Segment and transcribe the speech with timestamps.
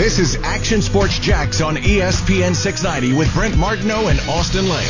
[0.00, 4.88] This is Action Sports Jax on ESPN 690 with Brent Martineau and Austin Lane.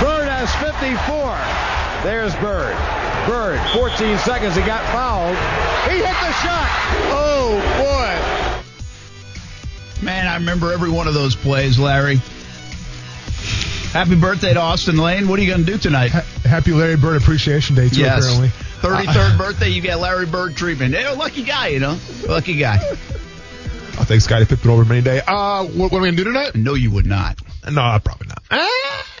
[0.00, 2.08] Bird has 54.
[2.10, 2.74] There's Bird.
[3.28, 4.56] Bird, 14 seconds.
[4.56, 5.36] He got fouled.
[5.92, 6.70] He hit the shot.
[7.12, 7.60] Oh,
[10.00, 10.02] boy.
[10.02, 12.16] Man, I remember every one of those plays, Larry.
[13.92, 15.28] Happy birthday to Austin Lane.
[15.28, 16.12] What are you going to do tonight?
[16.12, 18.24] Happy Larry Bird Appreciation Day, too, yes.
[18.24, 18.69] apparently.
[18.80, 20.94] 33rd birthday, you get Larry Bird treatment.
[20.94, 21.98] Hey, lucky guy, you know.
[22.26, 22.76] Lucky guy.
[22.76, 25.20] I think Scottie Pippen over many day.
[25.26, 26.54] Uh, what, what are we going to do tonight?
[26.54, 27.38] No, you would not.
[27.70, 28.42] No, I probably not.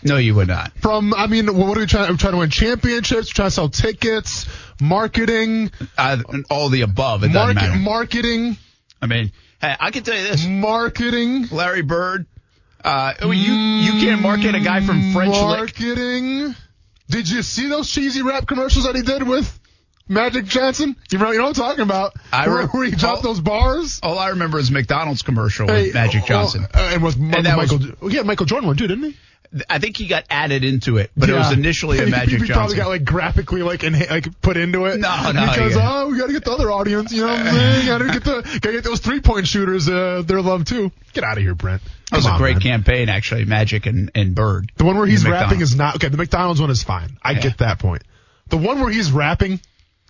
[0.02, 0.72] No, you would not.
[0.78, 2.10] From, I mean, what are we trying?
[2.10, 3.28] We're trying to win championships.
[3.28, 4.46] We're trying to sell tickets,
[4.80, 7.22] marketing, Uh, all the above.
[7.22, 7.78] It doesn't market, matter.
[7.78, 8.56] marketing,
[9.02, 10.46] I mean, hey, I can tell you this.
[10.46, 11.48] marketing.
[11.50, 12.24] Larry Bird,
[12.82, 15.74] uh, you you can't market a guy from French Lick.
[17.10, 19.58] Did you see those cheesy rap commercials that he did with
[20.08, 20.96] Magic Johnson?
[21.10, 22.14] You know, you know what I'm talking about?
[22.32, 23.28] I re- where he dropped oh.
[23.28, 24.00] those bars.
[24.02, 26.66] All I remember is McDonald's commercial with Hey, Magic oh, Johnson.
[26.72, 28.08] uh, and with And that was- Michael.
[28.08, 29.16] he Michael Jordan one too, didn't he?
[29.68, 32.46] I think he got added into it, but it was initially a He- Magic he,
[32.46, 32.54] Johnson.
[32.54, 35.00] probably got like graphically like in, like put into it.
[35.00, 35.90] No, no, Because yeah.
[36.02, 37.12] oh, we got to get the other audience.
[37.12, 37.86] You know what I'm saying?
[37.86, 39.88] Got to get the got to get those three point shooters.
[39.88, 40.92] Uh, their love too.
[41.14, 41.82] Get out of here, Brent.
[42.12, 42.60] That was Come a on, great man.
[42.62, 43.44] campaign, actually.
[43.44, 44.70] Magic and, and Bird.
[44.76, 46.08] The one where he's rapping is not okay.
[46.08, 47.18] The McDonald's one is fine.
[47.22, 47.40] I Yeah.
[47.40, 48.02] get that point.
[48.50, 49.60] The one where he's rapping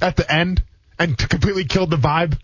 [0.03, 0.63] at the end
[0.99, 2.39] and completely killed the vibe.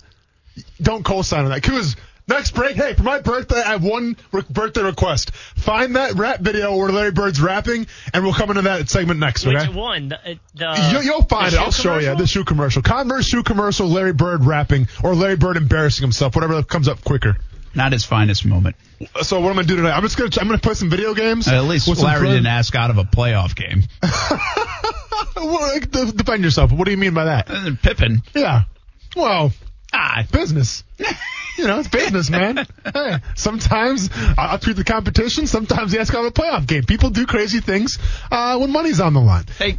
[0.81, 1.63] Don't co-sign on that.
[1.63, 1.97] Cause
[2.29, 5.35] next break, hey, for my birthday, I have one re- birthday request.
[5.35, 9.45] Find that rap video where Larry Bird's rapping, and we'll come into that segment next.
[9.47, 10.09] Which one?
[10.09, 11.61] The, uh, the, You, you'll find the it.
[11.61, 12.83] I'll shoe show you the shoe commercial.
[12.83, 13.89] Converse shoe commercial.
[13.89, 16.35] Larry Bird rapping, or Larry Bird embarrassing himself.
[16.35, 17.37] Whatever comes up quicker.
[17.75, 18.75] Not his finest moment.
[19.23, 19.93] So what am I'm gonna do tonight?
[19.95, 21.47] I'm just gonna I'm gonna play some video games.
[21.47, 22.35] At least with some Larry friends.
[22.37, 23.83] didn't ask out of a playoff game.
[25.37, 26.73] Well, like, defend yourself.
[26.73, 27.49] What do you mean by that?
[27.51, 28.23] And then Pippen.
[28.35, 28.63] Yeah.
[29.15, 29.53] Well,
[29.92, 30.84] Ah, business.
[31.59, 32.66] you know, it's business, man.
[32.93, 35.47] hey, sometimes I- I'll treat the competition.
[35.47, 36.84] Sometimes you ask out of a playoff game.
[36.84, 37.99] People do crazy things
[38.31, 39.44] uh, when money's on the line.
[39.59, 39.78] hey,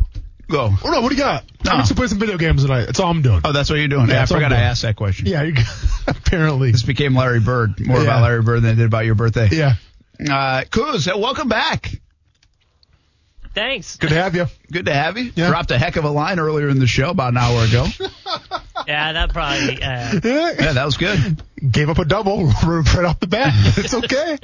[0.49, 0.71] go.
[0.83, 1.43] Oh, no, what do you got?
[1.65, 1.71] No.
[1.71, 2.85] I'm just gonna play some video games tonight.
[2.85, 3.41] That's all I'm doing.
[3.43, 4.07] Oh, that's what you're doing.
[4.07, 4.61] Yeah, Yeah, I forgot I'm I doing.
[4.63, 5.25] asked that question.
[5.27, 5.53] yeah, you
[6.07, 6.71] apparently.
[6.71, 7.85] This became Larry Bird.
[7.85, 8.03] More Yeah.
[8.03, 9.49] about Larry Bird than it did about your birthday.
[9.51, 9.75] Yeah.
[10.19, 11.91] Uh, Kuz, uh, welcome back.
[13.53, 13.97] Thanks.
[13.97, 14.45] Good to have you.
[14.71, 15.31] Good to have you.
[15.35, 15.49] Yeah.
[15.49, 17.85] Dropped a heck of a line earlier in the show about an hour ago.
[18.87, 19.81] Yeah, that probably.
[19.83, 21.41] Uh, yeah, that was good.
[21.71, 23.51] Gave up a double right off the bat.
[23.77, 24.37] It's okay.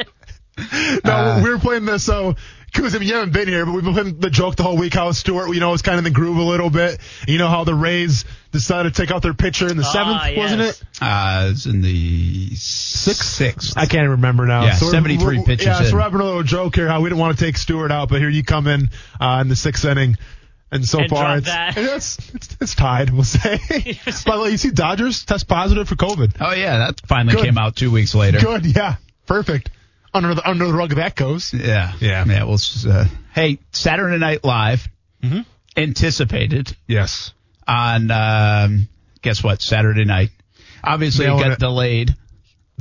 [1.05, 2.03] no, Uh, we were playing this.
[2.03, 2.35] So,
[2.73, 4.77] Kuz, I mean, you haven't been here, but we've been playing the joke the whole
[4.77, 4.93] week.
[4.95, 6.99] How Stewart, you know, was kind of in the groove a little bit.
[7.27, 9.91] You know how the Rays decided to take out their pitcher in the Ah,
[10.23, 10.83] seventh, wasn't it?
[11.01, 13.23] Uh, it's in the sixth.
[13.25, 13.73] Sixth.
[13.77, 14.63] I can't remember now.
[14.65, 15.85] Yeah, we're- 73 pitches Yeah, in.
[15.85, 18.09] so we're having a little joke here how we didn't want to take Stewart out,
[18.09, 18.89] but here you come in
[19.21, 20.17] uh, in the sixth inning.
[20.73, 21.47] And so And far, it's,
[21.77, 23.11] it's, it's it's tied.
[23.11, 23.57] We'll say.
[24.25, 26.37] By the way, you see Dodgers test positive for COVID.
[26.39, 27.45] Oh yeah, that finally Good.
[27.45, 28.39] came out two weeks later.
[28.39, 28.95] Good, yeah,
[29.27, 29.69] perfect.
[30.15, 31.53] Under the under the rug that goes.
[31.53, 32.25] Yeah, Yeah.
[32.27, 32.43] yeah.
[32.43, 34.87] Well, s- uh, hey, Saturday Night Live
[35.23, 35.41] Mm-hmm.
[35.77, 37.33] anticipated Yes.
[37.67, 38.89] on um,
[39.21, 39.61] guess what?
[39.61, 40.31] Saturday night.
[40.83, 41.59] Obviously, it got it.
[41.59, 42.15] delayed.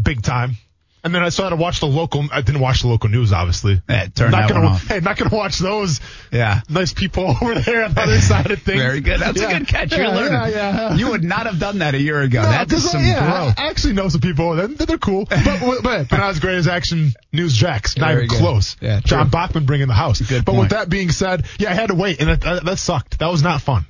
[0.02, 0.56] big time.
[1.04, 2.28] And then I started to watch the local.
[2.32, 3.82] I didn't watch the local news, obviously.
[3.88, 4.86] Yeah, turn not that gonna, one off.
[4.88, 6.60] Hey, not gonna watch those Yeah.
[6.68, 8.80] nice people over there on the other side of things.
[8.80, 9.18] Very good.
[9.18, 9.48] That's Yeah.
[9.50, 9.90] a good catch.
[9.90, 10.32] You're Yeah, learning.
[10.54, 10.94] yeah, yeah.
[10.94, 12.42] You would not have done that a year ago.
[12.42, 13.54] No, That's 'cause, uh, some yeah, growth.
[13.58, 14.54] I actually know some people.
[14.54, 17.96] They're, they're cool, but, but, but not as great as Action News Jax.
[17.96, 18.38] Not Very even good.
[18.40, 18.76] close.
[18.80, 19.30] Yeah, John true.
[19.32, 20.20] Bachman bringing the house.
[20.20, 20.60] Good but point.
[20.60, 23.18] with that being said, yeah, I had to wait, and it, that, that sucked.
[23.18, 23.86] That was not fun.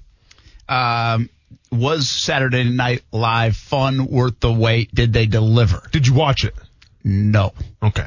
[0.67, 1.29] Um,
[1.71, 4.95] was Saturday Night Live fun, worth the wait?
[4.95, 5.83] Did they deliver?
[5.93, 6.55] Did you watch it?
[7.05, 7.53] No.
[7.83, 8.07] Okay.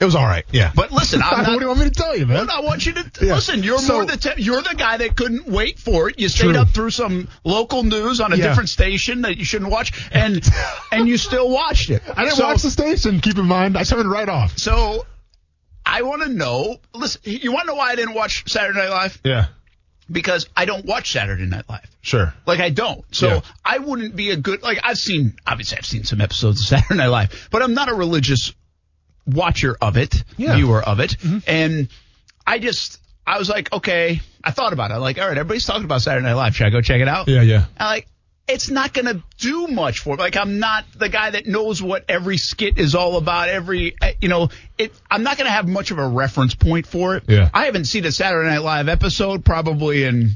[0.00, 0.44] It was all right.
[0.50, 0.72] Yeah.
[0.74, 1.60] But listen, I'm what do not.
[1.60, 2.50] you want me to tell you, man?
[2.50, 3.34] I want you to Yeah.
[3.36, 3.62] listen.
[3.62, 6.18] You're So- more the te- you're the guy that couldn't wait for it.
[6.18, 6.58] You stayed True.
[6.58, 8.48] up through some local news on a Yeah.
[8.48, 10.46] different station that you shouldn't watch, and
[10.92, 12.02] and you still watched it.
[12.16, 13.20] I didn't So- watch the station.
[13.20, 14.58] Keep in mind, I turned it right off.
[14.58, 15.06] So
[15.86, 16.80] I want to know.
[16.92, 19.20] Listen, you want to know why I didn't watch Saturday Night Live?
[19.24, 19.46] Yeah.
[20.10, 21.88] Because I don't watch Saturday Night Live.
[22.02, 22.34] Sure.
[22.46, 23.02] Like I don't.
[23.14, 23.40] So Yeah.
[23.64, 26.96] I wouldn't be a good like I've seen obviously I've seen some episodes of Saturday
[26.98, 28.52] Night Live, but I'm not a religious
[29.26, 30.48] watcher of it, Yeah.
[30.50, 30.56] Mm-hmm.
[30.58, 31.16] viewer of it.
[31.46, 31.88] And
[32.46, 34.94] I just I was like, okay, I thought about it.
[34.94, 36.54] I'm like, all right, everybody's talking about Saturday Night Live.
[36.54, 37.26] Should I go check it out?
[37.28, 37.40] Yeah.
[37.40, 37.64] Yeah.
[37.78, 38.06] I'm like,
[38.46, 40.22] it's not going to do much for me.
[40.22, 43.48] Like, I'm not the guy that knows what every skit is all about.
[43.48, 44.92] Every, eh, you know, it.
[45.10, 47.24] I'm not going to have much of a reference point for it.
[47.26, 47.48] Yeah.
[47.54, 50.32] I haven't seen a Saturday Night Live episode probably in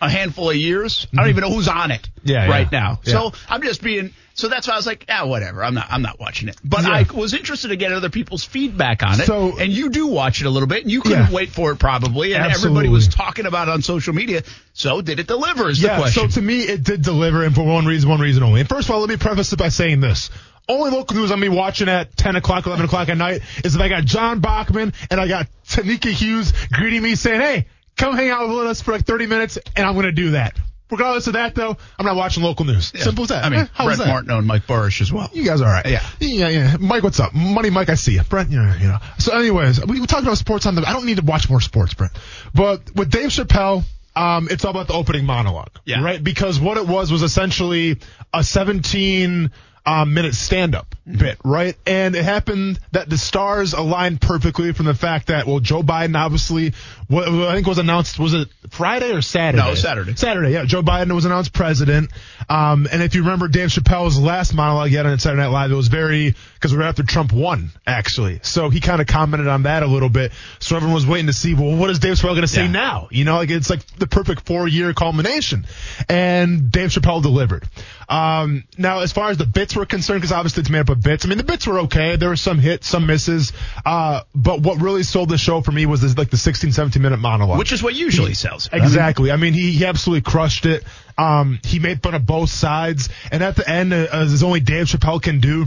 [0.00, 1.06] a handful of years.
[1.12, 2.28] I don't even know who's on it Mm-hmm.
[2.28, 2.78] Yeah, right yeah.
[2.78, 3.00] now.
[3.04, 3.12] Yeah.
[3.12, 5.64] So I'm just being, So that's why I was like, ah, whatever.
[5.64, 5.86] I'm not.
[5.90, 6.56] I'm not watching it.
[6.62, 6.90] But Yeah.
[6.90, 9.26] I was interested to get other people's feedback on it.
[9.26, 11.32] So- and you do watch it a little bit, and you couldn't Yeah.
[11.32, 14.42] wait for it probably, and everybody was talking about it on social media.
[14.74, 15.70] So did it deliver?
[15.70, 16.30] Is the Yeah, question.
[16.30, 18.60] so to me, it did deliver, and for one reason, one reason only.
[18.60, 20.28] And first of all, let me preface it by saying this.
[20.68, 23.80] Only local news I'm be watching at 10 o'clock, 11 o'clock at night is if
[23.80, 27.66] I got John Bachman and I got Tenikka Hughes greeting me saying, hey,
[27.96, 30.56] come hang out with us for like 30 minutes, and I'm going to do that.
[30.90, 32.92] Regardless of that, though, I'm not watching local news.
[32.94, 33.02] Yeah.
[33.02, 33.44] Simple as that.
[33.44, 34.08] I mean, Eh, how was Brett?
[34.08, 35.28] Martin and Mike Burrish as well.
[35.32, 35.86] You guys are all right?
[35.86, 36.06] Yeah.
[36.20, 36.76] Yeah, yeah.
[36.78, 37.34] Mike, what's up?
[37.34, 38.22] Money Mike, I see you.
[38.22, 38.98] Brent, you know, you know.
[39.18, 41.60] So anyways, we were talking about sports on the, I don't need to watch more
[41.60, 42.12] sports, Brent.
[42.54, 43.82] But with Dave Chappelle,
[44.14, 45.72] um, it's all about the opening monologue.
[45.84, 46.02] Yeah.
[46.02, 46.22] Right?
[46.22, 47.98] Because what it was was essentially
[48.32, 49.50] a 17,
[49.86, 51.18] um, minute stand up Mm-hmm.
[51.18, 51.76] bit, right?
[51.86, 56.16] And it happened that the stars aligned perfectly from the fact that, well, Joe Biden
[56.18, 56.72] obviously,
[57.06, 59.62] what I think was announced, was it Friday or Saturday?
[59.64, 60.16] No, Saturday.
[60.16, 60.64] Saturday, yeah.
[60.64, 62.10] Joe Biden was announced president.
[62.48, 65.70] Um, and if you remember Dave Chappelle's last monologue he had on Saturday Night Live,
[65.70, 68.40] it was very, because we were after Trump won, actually.
[68.42, 70.32] So he kind of commented on that a little bit.
[70.58, 72.72] So everyone was waiting to see, well, what is Dave Chappelle going to say Yeah.
[72.72, 73.06] now?
[73.12, 75.66] You know, like it's like the perfect four year culmination.
[76.08, 77.62] And Dave Chappelle delivered.
[78.08, 81.02] Um, now as far as the bits were concerned, because obviously it's made up of
[81.02, 81.24] bits.
[81.24, 82.16] I mean, the bits were okay.
[82.16, 83.52] There were some hits, some misses.
[83.84, 87.02] Uh, but what really sold the show for me was this, like the 16, 17
[87.02, 87.58] minute monologue.
[87.58, 88.68] Which is what usually sells.
[88.72, 89.30] Exactly.
[89.30, 90.84] I mean, he, he absolutely crushed it.
[91.18, 94.86] Um, he made fun of both sides, and at the end, uh, as only Dave
[94.86, 95.66] Chappelle can do,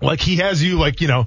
[0.00, 1.26] like he has you like you know,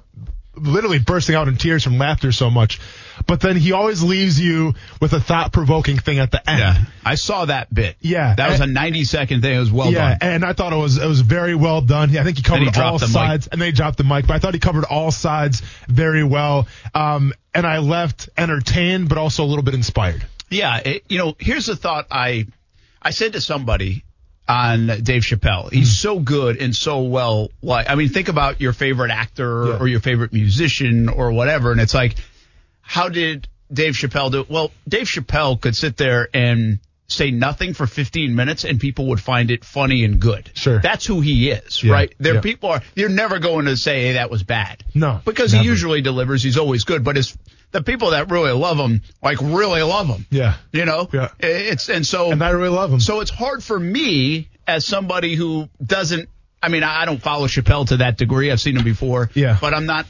[0.55, 2.79] literally bursting out in tears from laughter so much.
[3.27, 6.59] But then he always leaves you with a thought-provoking thing at the end.
[6.59, 7.95] Yeah, I saw that bit.
[8.01, 8.35] Yeah.
[8.35, 9.55] that was a 90 second thing.
[9.55, 10.17] It was well yeah, done.
[10.21, 12.15] Yeah, and I thought it was it was very well done.
[12.17, 13.13] I think he covered he all the mic.
[13.13, 14.27] sides, and they dropped the mic.
[14.27, 16.67] But I thought he covered all sides very well.
[16.93, 20.25] Um, and I left entertained, but also a little bit inspired.
[20.49, 22.47] Yeah, it, you know, here's the thought I
[23.01, 24.03] I said to somebody
[24.47, 25.71] on Dave Chappelle.
[25.71, 26.01] He's Hmm.
[26.01, 29.77] so good and so well like I mean think about your favorite actor Yeah.
[29.77, 32.15] or your favorite musician or whatever and it's like
[32.81, 34.49] how did Dave Chappelle do it?
[34.49, 39.19] Well, Dave Chappelle could sit there and say nothing for 15 minutes and people would
[39.19, 40.49] find it funny and good.
[40.55, 40.79] Sure.
[40.79, 42.13] That's who he is, Yeah, right?
[42.17, 42.41] There yeah.
[42.41, 44.83] people are you're never going to say hey, that was bad.
[44.95, 45.63] No, Because never.
[45.63, 47.37] he usually delivers, he's always good, but it's
[47.71, 50.25] the people that really love him like really love him.
[50.31, 50.55] Yeah.
[50.71, 51.29] You know, Yeah.
[51.39, 52.99] it's and so And I really love him.
[52.99, 56.29] so it's hard for me as somebody who doesn't.
[56.61, 58.49] I mean, I I don't follow Chappelle to that degree.
[58.49, 59.29] I've seen him before.
[59.33, 59.57] Yeah.
[59.59, 60.05] But I'm not.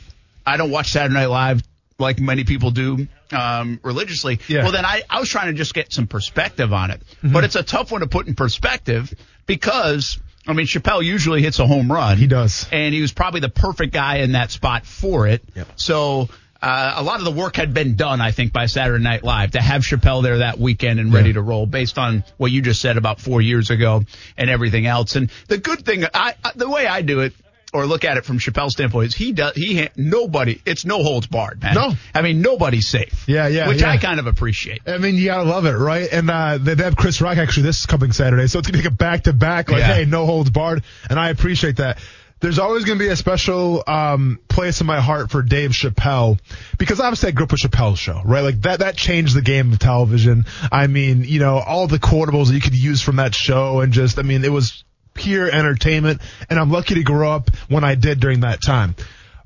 [0.45, 1.63] I don't watch Saturday Night Live
[2.03, 4.39] like many people do um, religiously.
[4.47, 4.57] Yeah.
[4.57, 4.63] Mm-hmm.
[4.65, 7.01] Well, then I, I was trying to just get some perspective on it.
[7.23, 9.11] But it's a tough one to put in perspective
[9.47, 12.17] because I mean Chappelle usually hits a home run.
[12.17, 12.67] He does.
[12.71, 15.43] and he was probably the perfect guy in that spot for it.
[15.55, 15.67] Yep.
[15.77, 16.29] So.
[16.65, 19.51] Uh, a lot of the work had been done, I think, by Saturday Night Live
[19.51, 21.33] to have Chappelle there that weekend and ready Yeah.
[21.33, 24.03] to roll, based on what you just said about four years ago
[24.37, 25.17] and everything else.
[25.17, 27.33] And the good thing, I, I the way I do it
[27.73, 31.27] or look at it from Chappelle's standpoint is he does he nobody it's no holds
[31.27, 31.73] barred, man.
[31.73, 31.93] No.
[32.13, 33.27] I mean nobody's safe.
[33.27, 33.89] Yeah, yeah, which yeah.
[33.91, 34.81] I kind of appreciate.
[34.87, 36.07] I mean, you gotta love it, right?
[36.11, 38.91] And uh, they have Chris Rock actually this coming Saturday, so it's gonna be a
[38.91, 39.93] back to back, like, Yeah.
[39.95, 41.99] hey, no holds barred, and I appreciate that.
[42.39, 46.39] There's always gonna be a special um, place in my heart for Dave Chappelle
[46.77, 48.41] because obviously I grew up with Chappelle's show, right?
[48.41, 50.43] Like that that changed the game of television.
[50.69, 53.93] I mean, you know, all the quotables that you could use from that show, and
[53.93, 54.83] just, I mean, it was
[55.13, 58.95] pure entertainment, and I'm lucky to grow up when I did during that time.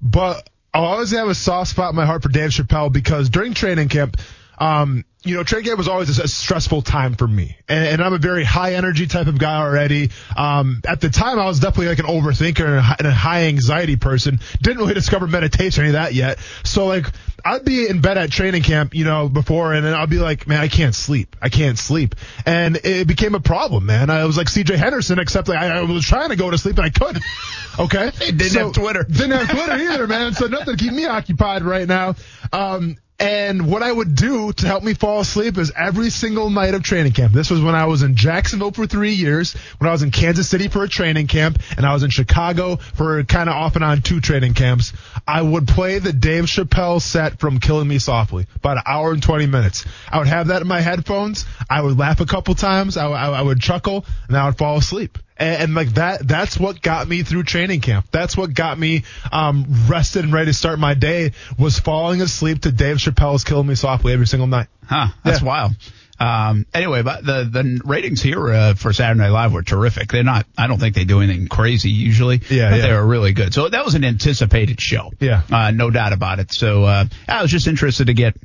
[0.01, 3.53] But I'll always have a soft spot in my heart for Dave Chappelle because during
[3.53, 4.17] training camp,
[4.57, 8.13] um, you know, training camp was always a, stressful time for me, and, and I'm
[8.13, 10.11] a very high energy type of guy already.
[10.37, 13.11] Um, at the time, I was definitely like an overthinker and a, hi- and a
[13.11, 14.39] high anxiety person.
[14.61, 16.39] Didn't really discover meditation or any of that yet.
[16.63, 17.07] So like,
[17.43, 20.47] I'd be in bed at training camp, you know, before, and then I'll be like,
[20.47, 21.35] man, I can't sleep.
[21.41, 22.15] I can't sleep,
[22.45, 24.09] and it became a problem, man.
[24.09, 24.77] I was like C.J.
[24.77, 27.23] Henderson, except like I, I was trying to go to sleep and I couldn't.
[27.79, 29.03] Okay, Didn't have Twitter.
[29.03, 30.33] didn't have Twitter either, man.
[30.33, 32.15] So nothing to keep me occupied right now.
[32.51, 36.75] Um, and what I would do to help me fall asleep is every single night
[36.75, 37.33] of training camp.
[37.33, 40.47] This was when I was in Jacksonville for three years, when I was in Kansas
[40.47, 43.83] City for a training camp, and I was in Chicago for kind of off and
[43.83, 44.93] on two training camps.
[45.27, 49.23] I would play the Dave Chappelle set from Killing Me Softly, about an hour and
[49.23, 49.85] 20 minutes.
[50.11, 51.45] I would have that in my headphones.
[51.69, 52.97] I would laugh a couple times.
[52.97, 57.07] I, would chuckle, and I would fall asleep and, and like that that's what got
[57.07, 60.93] me through training camp that's what got me um rested and ready to start my
[60.93, 65.07] day was falling asleep to dave chappelle's killing me softly every single night Huh?
[65.23, 65.47] That's Yeah.
[65.47, 65.71] wild.
[66.19, 70.11] Um, anyway, but the the ratings here uh, for Saturday Night Live were terrific.
[70.11, 70.47] They're not.
[70.57, 72.41] I don't think they do anything crazy usually.
[72.49, 72.87] Yeah, but yeah.
[72.87, 73.53] they were really good.
[73.53, 75.11] So that was an anticipated show.
[75.19, 75.41] Yeah.
[75.51, 76.51] uh, no doubt about it.
[76.53, 78.35] So uh, I was just interested to get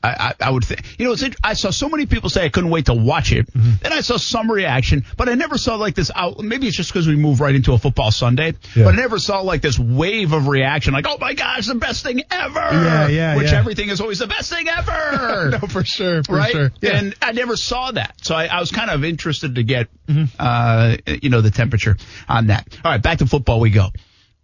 [0.00, 0.08] I,
[0.40, 2.70] I, I would think, you know, it's, I saw so many people say I couldn't
[2.70, 3.52] wait to watch it.
[3.52, 3.70] Mm-hmm.
[3.82, 6.38] Then I saw some reaction, but I never saw like this out.
[6.38, 8.84] Maybe it's just because we moved right into a football Sunday, Yeah.
[8.84, 12.04] but I never saw like this wave of reaction, like, oh my gosh, the best
[12.04, 12.60] thing ever.
[12.60, 13.58] Yeah, yeah, Which yeah.
[13.58, 15.50] everything is always the best thing ever.
[15.60, 16.52] no, for sure, for right?
[16.52, 16.70] sure.
[16.80, 16.96] Yeah.
[16.96, 18.14] And I never saw that.
[18.22, 20.24] So I, I was kind of interested to get, Mm-hmm.
[20.38, 21.96] uh, you know, the temperature
[22.28, 22.66] on that.
[22.84, 23.88] All right, back to football we go.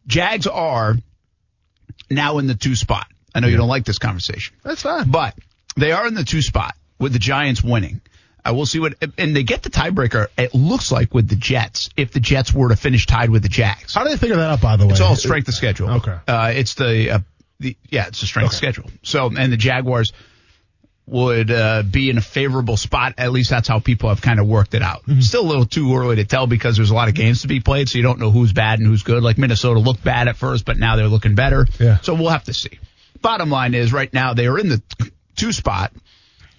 [0.06, 0.96] Jags are
[2.10, 3.06] now in the two spot.
[3.34, 5.10] I know you don't like this conversation, That's fine.
[5.10, 5.34] but
[5.76, 8.00] they are in the two spot with the Giants winning.
[8.44, 10.26] I will see what, and they get the tiebreaker.
[10.36, 13.48] It looks like with the Jets, if the Jets were to finish tied with the
[13.48, 13.94] Jags.
[13.94, 14.60] How do they figure that out?
[14.60, 15.88] By the way, It's all strength of schedule.
[15.90, 16.16] Okay.
[16.28, 17.18] Uh, it's the, uh,
[17.58, 18.90] the yeah, it's the strength of schedule.
[19.02, 20.12] So, and the Jaguars
[21.06, 23.14] would uh, be in a favorable spot.
[23.18, 25.02] At least that's how people have kind of worked it out.
[25.02, 25.20] Mm-hmm.
[25.20, 27.60] Still a little too early to tell because there's a lot of games to be
[27.60, 29.22] played, so you don't know who's bad and who's good.
[29.22, 31.66] Like Minnesota looked bad at first, but now they're looking better.
[31.78, 31.98] Yeah.
[32.00, 32.78] So we'll have to see.
[33.24, 34.82] Bottom line is, right now they are in the
[35.34, 35.92] two spot,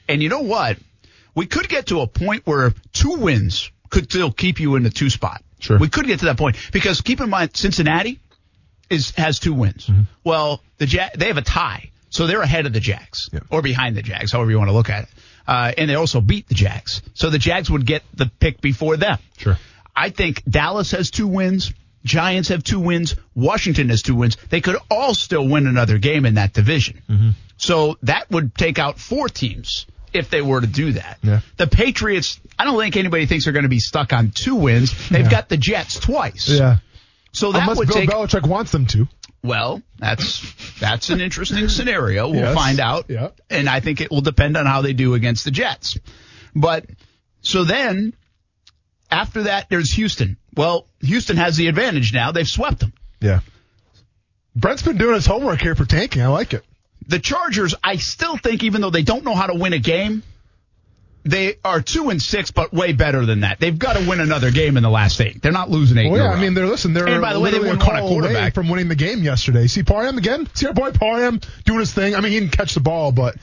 [0.09, 0.77] and you know what?
[1.35, 4.89] We could get to a point where two wins could still keep you in the
[4.89, 5.43] two spot.
[5.59, 5.77] Sure.
[5.77, 8.19] We could get to that point because keep in mind Cincinnati
[8.89, 9.85] is has two wins.
[9.85, 10.01] Mm-hmm.
[10.23, 13.41] Well, the ja- they have a tie, so they're ahead of the Jags Yeah.
[13.51, 15.09] or behind the Jags, however you want to look at it.
[15.47, 18.97] Uh, and they also beat the Jags, so the Jags would get the pick before
[18.97, 19.19] them.
[19.37, 19.57] Sure.
[19.95, 21.71] I think Dallas has two wins.
[22.05, 23.15] Giants have two wins.
[23.33, 24.37] Washington has two wins.
[24.49, 27.01] They could all still win another game in that division.
[27.09, 27.29] Mm-hmm.
[27.57, 31.17] So that would take out four teams if they were to do that.
[31.23, 31.41] Yeah.
[31.57, 35.09] The Patriots, I don't think anybody thinks they're going to be stuck on two wins.
[35.09, 35.29] They've Yeah.
[35.29, 36.47] got the Jets twice.
[36.47, 36.77] Yeah.
[37.33, 39.07] So that Unless would Bill take Belichick wants them to.
[39.43, 40.41] well, that's
[40.79, 42.29] that's an interesting scenario.
[42.29, 42.55] We'll Yes.
[42.55, 43.05] find out.
[43.09, 43.29] Yeah.
[43.49, 45.97] And I think it will depend on how they do against the Jets.
[46.55, 46.85] But
[47.41, 48.13] so then
[49.11, 50.37] after that there's Houston.
[50.55, 52.31] Well, Houston has the advantage now.
[52.31, 52.93] They've swept them.
[53.19, 53.41] Yeah.
[54.55, 56.21] Brent's been doing his homework here for tanking.
[56.21, 56.63] I like it.
[57.07, 60.23] The Chargers, I still think even though they don't know how to win a game,
[61.23, 63.59] they are two and six, but way better than that.
[63.59, 65.41] They've got to win another game in the last eight.
[65.41, 66.11] They're not losing eight.
[66.11, 66.93] Well, yeah, I mean, they're listen.
[66.93, 68.53] They're And by the way, they wouldn't a want a call away quarterback.
[68.53, 69.67] from winning the game yesterday.
[69.67, 70.47] See Parham again.
[70.53, 72.15] See our boy Parham doing his thing.
[72.15, 73.35] I mean, he didn't catch the ball, but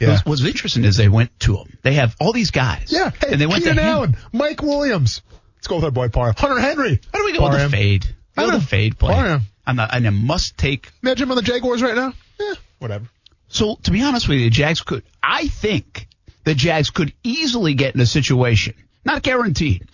[0.00, 1.78] yeah, What's, what's interesting is they went to him.
[1.82, 2.88] They have all these guys.
[2.90, 3.10] yeah.
[3.10, 3.88] Hey, and they went Keenan to him.
[3.88, 5.20] Allen, Mike Williams.
[5.56, 6.34] Let's go with our boy Parham.
[6.36, 7.00] Hunter Henry.
[7.12, 7.70] How do we go with Parham.
[7.70, 8.06] the fade?
[8.36, 8.60] I Go with know.
[8.60, 9.14] the fade play.
[9.14, 9.42] Parham.
[9.66, 10.92] On the, and a must take.
[11.02, 12.12] Imagine him on the Jaguars right now.
[12.38, 13.06] Yeah, whatever.
[13.48, 15.02] So to be honest with you, the Jags could.
[15.22, 16.06] I think
[16.44, 19.88] the Jags could easily get in a situation, not guaranteed,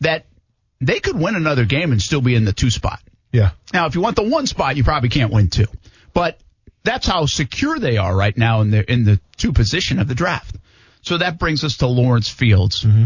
[0.00, 0.26] that
[0.80, 3.00] they could win another game and still be in the two spot.
[3.32, 3.50] Yeah.
[3.72, 5.66] Now, if you want the one spot, you probably can't win two.
[6.12, 6.38] But
[6.84, 10.14] that's how secure they are right now in the in the two position of the
[10.14, 10.56] draft.
[11.02, 12.82] So that brings us to Lawrence Fields.
[12.84, 13.04] Mm-hmm.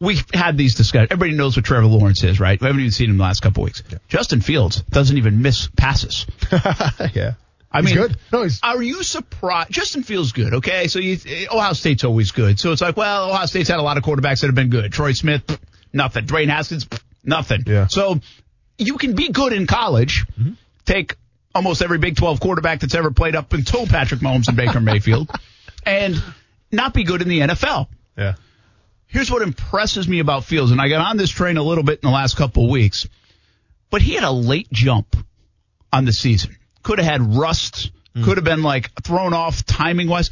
[0.00, 1.08] We've had these discussions.
[1.10, 2.60] Everybody knows what Trevor Lawrence is, right?
[2.60, 3.82] We haven't even seen him the last couple weeks.
[4.06, 6.24] Justin Fields doesn't even miss passes.
[6.52, 7.34] yeah.
[7.70, 8.16] I He's mean, good.
[8.32, 9.70] No, he's are you surprised?
[9.70, 10.86] Justin Fields good, okay?
[10.86, 11.18] So you,
[11.50, 12.58] Ohio State's always good.
[12.58, 14.90] So it's like, well, Ohio State's had a lot of quarterbacks that have been good.
[14.92, 15.58] Troy Smith, pff,
[15.92, 16.26] nothing.
[16.26, 17.64] Dwayne Haskins, pff, nothing.
[17.66, 17.88] Yeah.
[17.88, 18.20] So
[18.78, 20.24] you can be good in college.
[20.38, 20.52] Mm-hmm.
[20.86, 21.16] Take
[21.54, 25.30] almost every Big 12 quarterback that's ever played up until Patrick Mahomes and Baker Mayfield,
[25.84, 26.22] and
[26.72, 27.88] not be good in the NFL.
[28.16, 28.34] yeah.
[29.08, 32.00] Here's what impresses me about Fields, and I got on this train a little bit
[32.02, 33.08] in the last couple of weeks,
[33.90, 35.16] but he had a late jump
[35.90, 36.56] on the season.
[36.82, 38.24] Could have had rust, mm.
[38.24, 40.30] could have been like thrown off timing wise.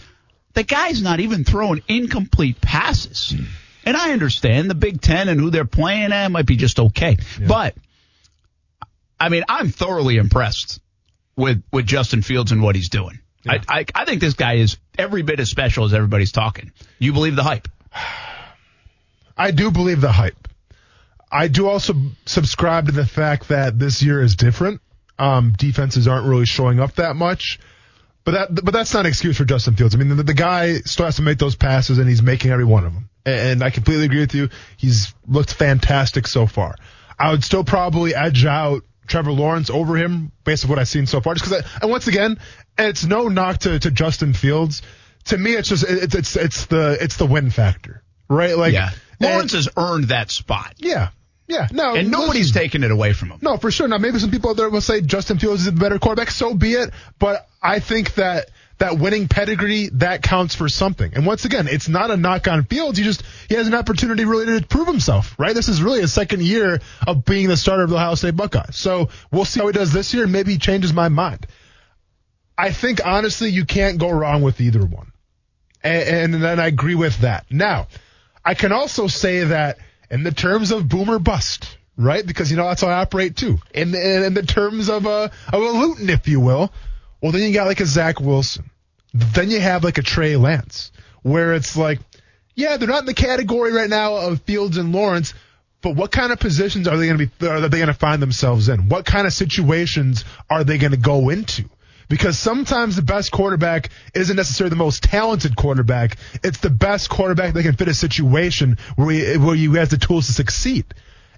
[0.52, 3.34] The guy's not even throwing incomplete passes.
[3.34, 3.46] Mm.
[3.86, 7.16] And I understand the Big Ten and who they're playing at might be just okay.
[7.46, 7.74] But,
[9.18, 10.80] I mean, I'm thoroughly impressed
[11.34, 13.20] with, with Justin Fields and what he's doing.
[13.48, 16.72] I, I, I think this guy is every bit as special as everybody's talking.
[16.98, 17.68] You believe the hype?
[19.36, 20.48] I do believe the hype.
[21.30, 24.80] I do also subscribe to the fact that this year is different.
[25.18, 27.58] Um, defenses aren't really showing up that much.
[28.24, 29.94] But that, but that's not an excuse for Justin Fields.
[29.94, 32.64] I mean, the, the guy still has to make those passes, and he's making every
[32.64, 33.08] one of them.
[33.24, 34.48] And, I completely agree with you.
[34.76, 36.74] He's looked fantastic so far.
[37.18, 41.06] I would still probably edge out Trevor Lawrence over him based on what I've seen
[41.06, 41.34] so far.
[41.34, 42.38] Just because, and once again,
[42.76, 44.82] it's no knock to, to Justin Fields.
[45.26, 48.56] To me, it's just it's it's it's the it's the win factor, right?
[48.56, 48.90] Like, Yeah.
[49.20, 50.74] And- Lawrence has earned that spot.
[50.78, 51.10] yeah,
[51.48, 53.38] yeah, no, And nobody's listen, taking it away from him.
[53.42, 53.86] no, for sure.
[53.88, 56.30] Now, maybe some people out there will say Justin Fields is a better quarterback.
[56.30, 56.90] So be it.
[57.18, 61.14] But I think that that winning pedigree that counts for something.
[61.14, 62.98] And once again, it's not a knock on Fields.
[62.98, 65.34] He just he has an opportunity really to prove himself.
[65.38, 65.54] Right.
[65.54, 68.76] This is really his second year of being the starter of the Ohio State Buckeyes.
[68.76, 70.26] So we'll see how he does this year.
[70.26, 71.46] Maybe he changes my mind.
[72.58, 75.12] I think honestly, you can't go wrong with either one.
[75.82, 77.46] And, and then I agree with that.
[77.50, 77.86] Now,
[78.46, 82.24] I can also say that in the terms of boomer bust, right?
[82.24, 83.58] Because you know that's how I operate too.
[83.74, 86.72] In the, in the terms of a of a Luton, if you will.
[87.20, 88.70] Well, then you got like a Zach Wilson,
[89.12, 91.98] Then you have like a Trey Lance, where it's like,
[92.54, 95.34] yeah, they're not in the category right now of Fields and Lawrence,
[95.82, 97.46] but what kind of positions are they going to be?
[97.48, 98.88] Are they going to find themselves in?
[98.88, 101.68] What kind of situations are they going to go into?
[102.08, 106.18] Because sometimes the best quarterback isn't necessarily the most talented quarterback.
[106.44, 109.98] It's the best quarterback that can fit a situation where he, where you has the
[109.98, 110.84] tools to succeed.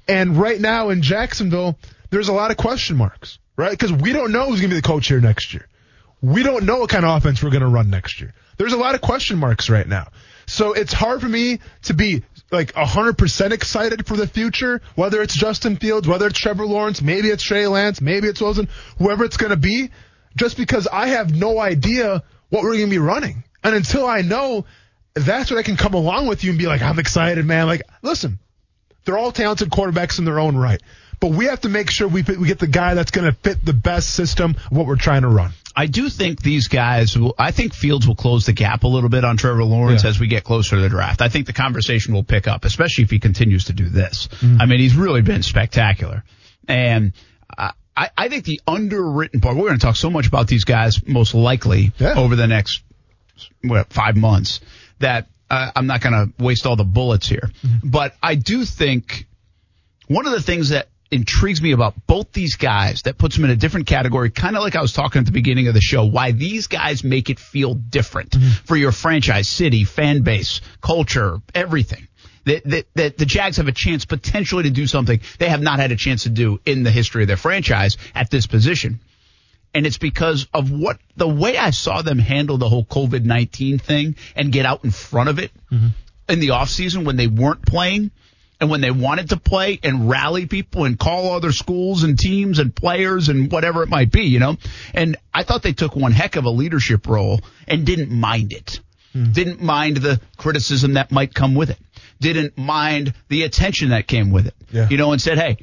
[0.06, 1.78] And right now in Jacksonville,
[2.10, 3.70] there's a lot of question marks, right?
[3.70, 5.66] Because we don't know who's going to be the coach here next year.
[6.20, 8.34] We don't know what kind of offense we're going to run next year.
[8.56, 10.08] There's a lot of question marks right now.
[10.46, 15.34] So it's hard for me to be like 100% excited for the future, whether it's
[15.34, 19.37] Justin Fields, whether it's Trevor Lawrence, maybe it's Trey Lance, maybe it's Wilson, whoever it's
[19.37, 19.90] going to be,
[20.38, 23.45] just because I have no idea what we're going to be running.
[23.62, 24.64] And until I know,
[25.14, 27.66] that's when I can come along with you and be like, I'm excited, man.
[27.66, 28.38] Like, listen,
[29.04, 30.80] they're all talented quarterbacks in their own right.
[31.21, 33.64] But we have to make sure we, we get the guy that's going to fit
[33.64, 35.50] the best system what we're trying to run.
[35.75, 39.09] I do think these guys will, I think Fields will close the gap a little
[39.09, 40.11] bit on Trevor Lawrence Yeah.
[40.11, 41.21] as we get closer to the draft.
[41.21, 44.28] I think the conversation will pick up, especially if he continues to do this.
[44.28, 44.61] Mm-hmm.
[44.61, 46.23] I mean, he's really been spectacular.
[46.68, 47.12] And
[47.57, 50.64] I, I I think the underwritten part, we're going to talk so much about these
[50.64, 52.14] guys most likely Yeah.
[52.17, 52.83] over the next
[53.62, 54.61] what, five months
[55.00, 57.50] that uh, I'm not going to waste all the bullets here.
[57.67, 57.88] Mm-hmm.
[57.90, 59.26] But I do think
[60.07, 63.50] one of the things that intrigues me about both these guys that puts them in
[63.50, 66.05] a different category, kind of like I was talking at the beginning of the show,
[66.05, 68.37] why these guys make it feel different
[68.67, 72.07] for your franchise, city, fan base, culture, everything.
[72.45, 75.78] That, that, that the Jags have a chance potentially to do something they have not
[75.78, 79.00] had a chance to do in the history of their franchise at this position.
[79.75, 83.78] And it's because of what the way I saw them handle the whole COVID 19
[83.78, 85.88] thing and get out in front of it mm-hmm.
[86.28, 88.11] in the offseason when they weren't playing
[88.61, 92.59] and when they wanted to play and rally people and call other schools and teams
[92.59, 94.57] and players and whatever it might be, you know?
[94.95, 98.80] And I thought they took one heck of a leadership role and didn't mind it.
[99.12, 99.33] Hmm.
[99.33, 101.78] Didn't mind the criticism that might come with it.
[102.20, 104.54] Didn't mind the attention that came with it.
[104.72, 104.88] Yeah.
[104.90, 105.58] You know, and said, hey,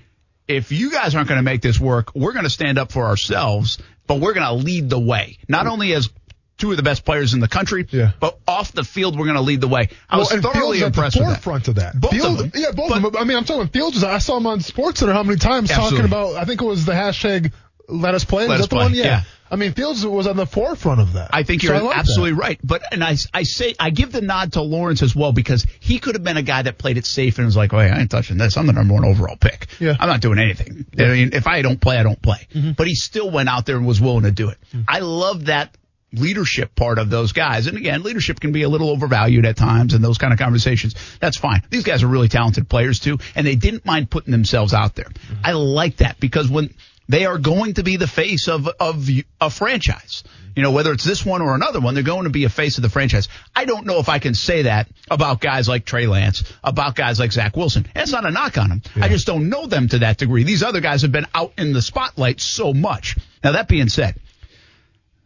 [0.48, 3.06] if you guys aren't going to make this work, we're going to stand up for
[3.06, 5.38] ourselves, but we're going to lead the way.
[5.50, 6.10] Not only as
[6.58, 8.12] two of the best players in the country, Yeah.
[8.22, 9.90] but off the field, we're going to lead the way.
[10.10, 11.42] I was and thoroughly Fields at impressed the with that.
[11.44, 12.00] forefront of that.
[12.00, 12.52] Both of them.
[12.56, 13.18] yeah, both But- of them.
[13.22, 14.02] I mean, I'm talking Fields.
[14.04, 15.98] I saw him on SportsCenter how many times Absolutely.
[15.98, 16.36] talking about.
[16.42, 17.52] I think it was the hashtag
[17.88, 18.94] "Let us play." Let us play, one?
[18.94, 19.04] Yeah.
[19.04, 19.22] yeah.
[19.50, 21.30] I mean, Fields was on the forefront of that.
[21.32, 22.40] I think you're like absolutely that.
[22.40, 22.60] right.
[22.64, 26.00] But and I I say I give the nod to Lawrence as well because he
[26.00, 28.10] could have been a guy that played it safe and was like, "Oh, I ain't
[28.10, 28.58] touching this.
[28.58, 29.68] I'm the number one overall pick.
[29.80, 29.96] Yeah.
[30.00, 30.86] I'm not doing anything.
[30.98, 32.72] I mean, if I don't play, I don't play." Mm-hmm.
[32.72, 34.58] But he still went out there and was willing to do it.
[34.88, 35.78] I love that
[36.12, 37.68] leadership part of those guys.
[37.68, 40.96] And again, leadership can be a little overvalued at times and those kind of conversations.
[41.20, 41.62] That's fine.
[41.70, 45.08] These guys are really talented players too, and they didn't mind putting themselves out there.
[45.44, 46.74] I like that because when
[47.08, 49.08] they are going to be the face of of
[49.40, 50.24] a franchise.
[50.56, 52.78] You know, whether it's this one or another one, they're going to be a face
[52.78, 53.28] of the franchise.
[53.54, 57.20] I don't know if I can say that about guys like Trey Lance, about guys
[57.20, 57.86] like Zach Wilson.
[57.94, 58.82] That's not a knock on them.
[58.96, 60.44] I just don't know them to that degree.
[60.44, 63.18] These other guys have been out in the spotlight so much.
[63.44, 64.16] Now that being said,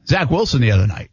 [0.08, 1.12] Zach Wilson the other night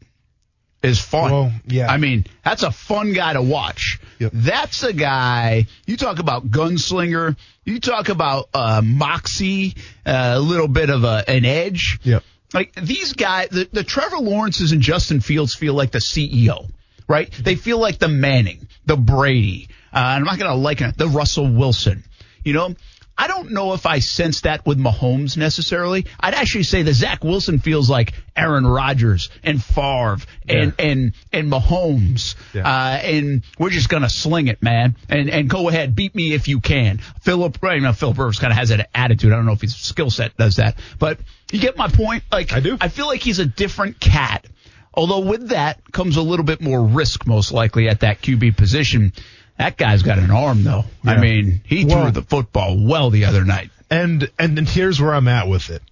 [0.86, 1.30] is fun.
[1.30, 1.90] Well, yeah.
[1.90, 4.00] I mean, that's a fun guy to watch.
[4.18, 4.32] Yep.
[4.34, 9.74] That's a guy, you talk about gunslinger, you talk about uh, moxie,
[10.06, 11.98] uh, a little bit of a, an edge.
[12.02, 12.22] Yep.
[12.54, 16.70] Like these guys, the, the Trevor Lawrences and Justin Fields feel like the CEO,
[17.08, 17.30] right?
[17.30, 19.68] They feel like the Manning, the Brady.
[19.92, 22.04] Uh, I'm not going to like it, the Russell Wilson.
[22.44, 22.74] You know,
[23.18, 26.04] I don't know if I sense that with Mahomes necessarily.
[26.20, 31.50] I'd actually say that Zach Wilson feels like Aaron Rodgers and Favre and and and
[31.50, 32.68] Mahomes, Yeah.
[32.68, 34.96] uh, and we're just gonna sling it, man.
[35.08, 36.98] And and go ahead, beat me if you can.
[37.22, 37.80] Philip, right?
[37.80, 39.32] Now Philip Rivers kind of has that attitude.
[39.32, 41.18] I don't know if his skill set does that, but
[41.50, 42.22] you get my point.
[42.30, 42.76] Like I do.
[42.80, 44.46] I feel like he's a different cat.
[44.92, 49.12] Although with that comes a little bit more risk, most likely at that QB position.
[49.58, 50.84] That guy's got an arm, though.
[51.04, 53.70] I mean, he Well- threw the football well the other night.
[53.90, 55.82] and and and here's where I'm at with it.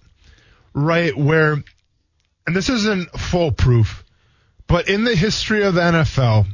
[0.73, 1.63] Right where
[2.45, 4.03] and this isn't foolproof,
[4.67, 6.45] but in the history of the NFL,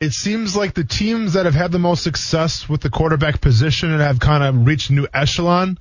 [0.00, 3.90] it seems like the teams that have had the most success with the quarterback position
[3.90, 5.76] and have kind of reached new echelon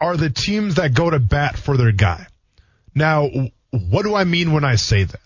[0.00, 2.26] are the teams that go to bat for their guy.
[2.94, 3.28] Now,
[3.70, 5.20] what do I mean when I say that?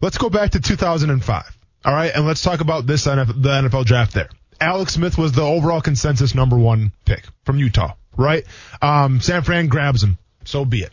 [0.00, 1.56] Let's go back to 2005.
[1.84, 4.30] All right, and let's talk about this NFL, the NFL draft there.
[4.60, 8.44] Alex Smith was the overall consensus number one pick from Utah, right?
[8.80, 10.16] Um, San Fran grabs him.
[10.44, 10.92] So be it.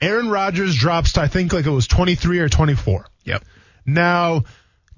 [0.00, 3.06] Aaron Rodgers drops to, I think, like it was 23 or 24.
[3.24, 3.44] Yep.
[3.84, 4.44] Now,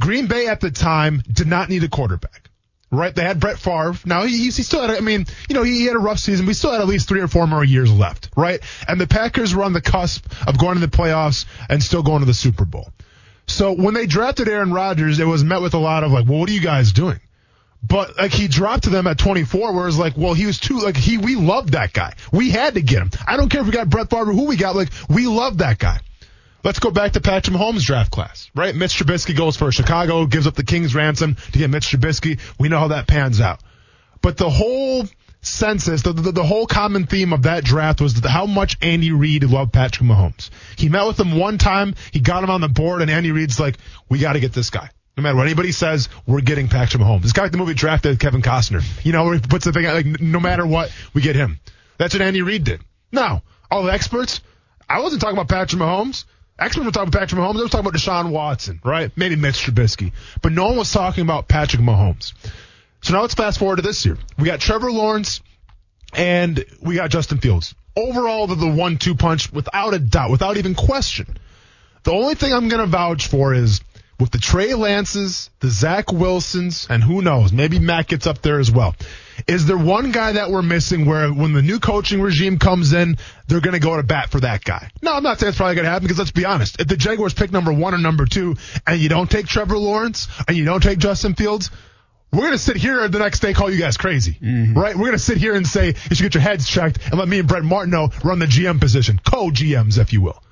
[0.00, 2.50] Green Bay at the time did not need a quarterback,
[2.92, 3.12] right?
[3.12, 3.96] They had Brett Favre.
[4.04, 6.54] Now he, he still had, I mean, you know, he had a rough season, We
[6.54, 8.60] still had at least three or four more years left, right?
[8.86, 12.20] And the Packers were on the cusp of going to the playoffs and still going
[12.20, 12.92] to the Super Bowl.
[13.46, 16.38] So when they drafted Aaron Rodgers, it was met with a lot of like, well,
[16.38, 17.20] what are you guys doing?
[17.82, 20.78] But like he dropped to them at 24, where it's like, well, he was too
[20.78, 22.14] like he we loved that guy.
[22.32, 23.10] We had to get him.
[23.26, 24.76] I don't care if we got Brett Favre, who we got.
[24.76, 25.98] Like we love that guy.
[26.64, 28.72] Let's go back to Patrick Mahomes' draft class, right?
[28.72, 32.38] Mitch Trubisky goes for Chicago, gives up the King's ransom to get Mitch Trubisky.
[32.58, 33.60] We know how that pans out.
[34.20, 35.04] But the whole
[35.42, 39.44] census, the, the, the whole common theme of that draft was how much Andy Reid
[39.44, 40.50] loved Patrick Mahomes.
[40.76, 43.60] He met with him one time, he got him on the board, and Andy Reid's
[43.60, 43.76] like,
[44.08, 44.88] we got to get this guy.
[45.16, 47.22] No matter what anybody says, we're getting Patrick Mahomes.
[47.22, 48.82] This guy like the movie drafted Kevin Costner.
[49.04, 51.60] You know, where he puts the thing out, like, no matter what, we get him.
[51.98, 52.80] That's what Andy Reid did.
[53.10, 54.40] Now, all the experts,
[54.88, 56.24] I wasn't talking about Patrick Mahomes.
[56.58, 57.58] Experts were talking about Patrick Mahomes.
[57.58, 59.10] I was talking about Deshaun Watson, right?
[59.16, 60.12] Maybe Mitch Trubisky.
[60.40, 62.32] But no one was talking about Patrick Mahomes.
[63.02, 64.16] So now let's fast forward to this year.
[64.38, 65.40] We got Trevor Lawrence
[66.14, 67.74] and we got Justin Fields.
[67.96, 71.36] Overall, the, the one-two punch without a doubt, without even question.
[72.04, 73.80] The only thing I'm going to vouch for is
[74.18, 78.60] with the Trey Lances, the Zach Wilsons, and who knows, maybe Matt gets up there
[78.60, 78.94] as well.
[79.48, 83.16] Is there one guy that we're missing where when the new coaching regime comes in,
[83.48, 84.90] they're going to go to bat for that guy?
[85.02, 86.80] No, I'm not saying it's probably going to happen because let's be honest.
[86.80, 90.28] If the Jaguars pick number one or number two and you don't take Trevor Lawrence
[90.46, 91.70] and you don't take Justin Fields,
[92.32, 94.78] we're going to sit here the next day call you guys crazy, mm-hmm.
[94.78, 94.94] right?
[94.94, 97.28] We're going to sit here and say you should get your heads checked and let
[97.28, 100.42] me and Brent Martineau run the GM position, co-GMs, if you will.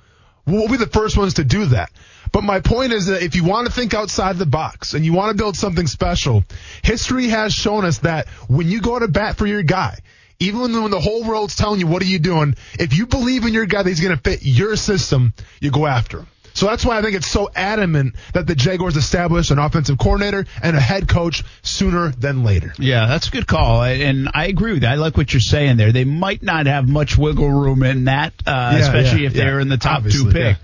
[0.45, 1.91] We'll be the first ones to do that.
[2.31, 5.13] But my point is that if you want to think outside the box and you
[5.13, 6.43] want to build something special,
[6.83, 9.97] history has shown us that when you go to bat for your guy,
[10.39, 12.55] even when the whole world's telling you, what are you doing?
[12.79, 15.85] If you believe in your guy that he's going to fit your system, you go
[15.85, 16.27] after him.
[16.53, 20.45] So that's why I think it's so adamant that the Jaguars establish an offensive coordinator
[20.61, 22.73] and a head coach sooner than later.
[22.77, 24.91] Yeah, that's a good call, and I agree with that.
[24.91, 25.91] I like what you're saying there.
[25.91, 29.59] They might not have much wiggle room in that, uh, Yeah, especially yeah, if they're
[29.59, 30.57] in the top Obviously, two pick,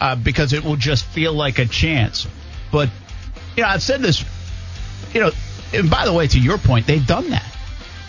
[0.00, 2.26] uh, because it will just feel like a chance.
[2.72, 2.88] But
[3.56, 4.24] you know, I've said this.
[5.14, 5.30] You know,
[5.72, 7.46] and by the way, to your point, they've done that.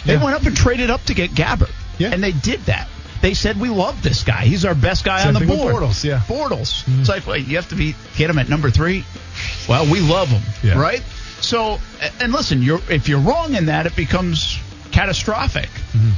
[0.06, 2.10] They went up and traded up to get Gabbert, Yeah.
[2.12, 2.88] and they did that.
[3.22, 4.46] They said we love this guy.
[4.46, 5.76] He's our best guy Same on the board.
[5.76, 6.20] Bortles, yeah.
[6.20, 6.84] Bortles.
[6.86, 7.02] Mm.
[7.02, 9.06] It's like, wait, you have to be get him at number three.
[9.70, 10.80] Well, we love him, Yeah.
[10.82, 11.02] right?
[11.42, 11.80] So,
[12.20, 14.60] and listen, you're if you're wrong in that, it becomes
[14.92, 15.70] catastrophic.
[15.70, 16.10] Mm-hmm.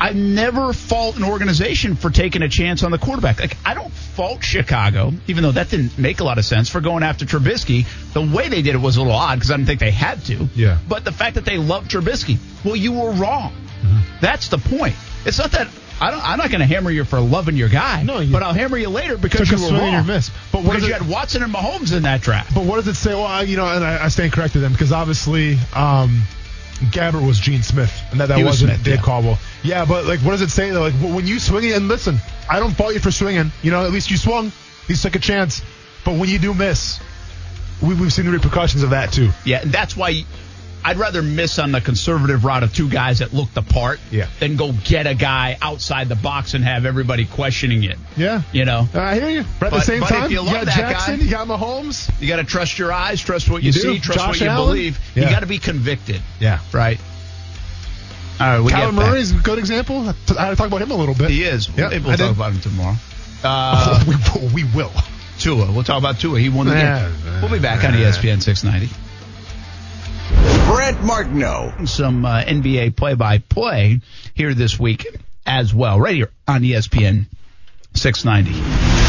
[0.00, 3.40] I never fault an organization for taking a chance on the quarterback.
[3.40, 6.80] Like I don't fault Chicago, even though that didn't make a lot of sense for
[6.80, 7.86] going after Trubisky.
[8.12, 10.24] The way they did it was a little odd because I didn't think they had
[10.26, 10.48] to.
[10.54, 10.78] Yeah.
[10.88, 13.52] But the fact that they loved Trubisky, well, you were wrong.
[13.82, 14.18] Mm-hmm.
[14.20, 14.96] That's the point.
[15.24, 15.68] It's not that.
[16.00, 18.42] I don't, I'm not going to hammer you for loving your guy, No, you- but
[18.42, 19.92] I'll hammer you later because you were wrong.
[19.92, 20.32] you missed.
[20.52, 22.54] But what because you it- had Watson and Mahomes in that draft.
[22.54, 23.14] But what does it say?
[23.14, 26.22] Well, I, you know, and I, I stand corrected then because obviously, um,
[26.90, 29.02] Gabbert was Gene Smith, and that, that He was wasn't Smith, Dave yeah.
[29.02, 29.38] Caldwell.
[29.62, 30.70] Yeah, but like, what does it say?
[30.70, 30.80] though?
[30.82, 32.18] Like, when you swing it, and listen,
[32.50, 33.52] I don't fault you for swinging.
[33.62, 34.50] You know, at least you swung.
[34.88, 35.62] Least took a chance.
[36.04, 37.00] But when you do miss,
[37.80, 39.30] we, we've seen the repercussions of that too.
[39.46, 40.24] Yeah, and that's why
[40.86, 44.26] I'd rather miss on the conservative route of two guys that look the part Yeah.
[44.38, 47.96] than go get a guy outside the box and have everybody questioning it.
[48.18, 48.42] Yeah.
[48.52, 49.44] You know, I hear you.
[49.58, 51.48] But at the same but time, if you love got that Jackson, guy- you got
[51.48, 52.10] Mahomes.
[52.20, 53.80] you got to trust your eyes, trust what you, You do.
[53.80, 54.66] see, trust Josh what you Allen?
[54.68, 55.00] believe.
[55.14, 55.24] Yeah.
[55.24, 56.58] You got to be convicted, Yeah.
[56.72, 57.00] right?
[58.40, 58.92] All right, we Kyler back.
[58.94, 60.00] Murray's a good example.
[60.02, 60.06] I
[60.44, 61.30] had to talk about him a little bit.
[61.30, 61.68] He is.
[61.78, 62.18] I we'll did.
[62.18, 62.96] talk about him tomorrow.
[63.44, 64.92] Uh, we, will- we will.
[65.38, 65.70] Tua.
[65.72, 66.38] We'll talk about Tua.
[66.40, 67.40] He won the Yeah, game.
[67.42, 68.92] We'll be back on ESPN 690.
[70.74, 71.72] Brent Martineau.
[71.84, 74.00] some uh, NBA play-by-play
[74.34, 75.06] here this week
[75.46, 77.26] as well, right here on ESPN
[77.94, 78.60] 690.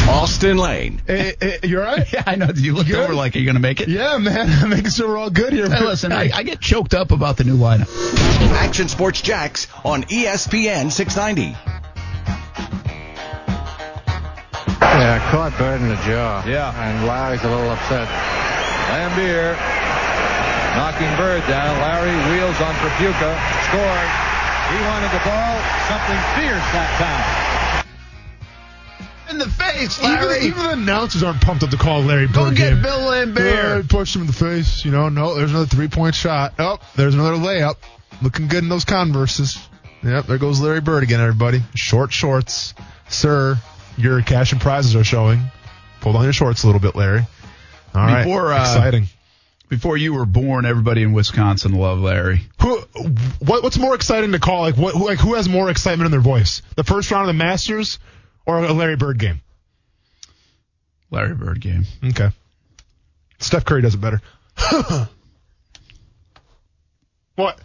[0.07, 1.01] Austin Lane.
[1.07, 2.05] Eh, eh, you all right?
[2.13, 2.49] Yeah, I know.
[2.53, 2.99] You looked Good?
[2.99, 3.87] over like, are you going to make it?
[3.87, 4.47] Yeah, man.
[4.63, 5.67] I'm making sure we're all good here.
[5.67, 7.89] Hey, listen, I, I get choked up about the new lineup.
[8.51, 11.57] Action Sports Jax on ESPN 690.
[14.81, 16.43] Yeah, caught Bird in the jaw.
[16.45, 16.71] Yeah.
[16.79, 18.07] And Larry's a little upset.
[18.87, 19.84] Laimbeer
[20.75, 21.79] knocking Bird down.
[21.79, 23.31] Larry wheels on Trabuca.
[23.67, 24.11] Scores.
[24.71, 25.55] He wanted the ball.
[25.87, 27.85] Something fierce that time.
[29.29, 30.45] In the face, even, Larry.
[30.45, 32.35] even the announcers aren't pumped up to call Larry Bird.
[32.35, 32.81] Go get game.
[32.83, 33.89] Bill Yeah, Laimbeer.
[33.89, 34.85] pushed him in the face.
[34.85, 36.53] You know, no, there's another three point shot.
[36.59, 37.75] Oh, there's another layup.
[38.21, 39.57] Looking good in those Converses.
[40.03, 41.63] Yep, there goes Larry Bird again, everybody.
[41.75, 42.75] Short shorts.
[43.09, 43.57] Sir,
[43.97, 45.41] your cash and prizes are showing.
[46.01, 47.25] Pull down your shorts a little bit, Larry.
[47.95, 49.07] All right, Before, uh, exciting.
[49.67, 52.41] Before you were born, everybody in Wisconsin loved Larry.
[52.61, 52.77] Who,
[53.39, 54.61] what, what's more exciting to call?
[54.61, 56.61] Like, what, who, like, who has more excitement in their voice?
[56.75, 57.97] The first round of the Masters
[58.45, 59.41] or a Larry Bird game?
[61.09, 61.85] Larry Bird game.
[62.03, 62.29] Okay.
[63.39, 64.21] Steph Curry does it better.
[67.35, 67.59] what?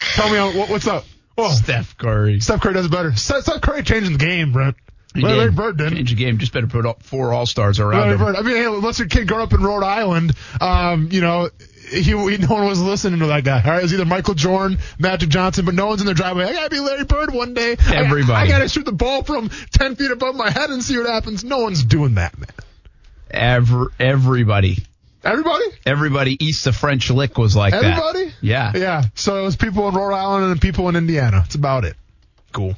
[0.00, 1.04] Tell me on- what, what's up.
[1.38, 2.40] Oh, Steph Curry.
[2.40, 3.14] Steph Curry does it better.
[3.16, 4.76] Steph, Steph Curry changing the game, Brent.
[5.14, 5.56] Larry did.
[5.56, 5.96] Bird didn't.
[5.96, 6.38] Change the game.
[6.38, 8.18] Just better put up four all stars around Larry him.
[8.18, 8.36] Bird.
[8.36, 11.48] I mean, hey, unless your kid grew up in Rhode Island, um, you know,
[11.88, 13.62] he, he no one was listening to that guy.
[13.62, 16.44] All right, it was either Michael Jordan, Magic Johnson, but no one's in the driveway.
[16.44, 17.76] I gotta be Larry Bird one day.
[17.78, 18.32] I- Everybody.
[18.32, 21.44] I, gotta shoot the ball from ten feet above my head and see what happens.
[21.44, 22.48] No one's doing that, man.
[23.30, 24.78] Ever, everybody,
[25.24, 25.64] Everybody.
[25.84, 28.26] everybody east of French Lick was like Everybody?
[28.26, 28.34] that.
[28.40, 28.72] Yeah.
[28.74, 29.02] Yeah.
[29.14, 31.42] So it was people in Rhode Island and people in Indiana.
[31.44, 31.96] It's about it.
[32.52, 32.76] Cool.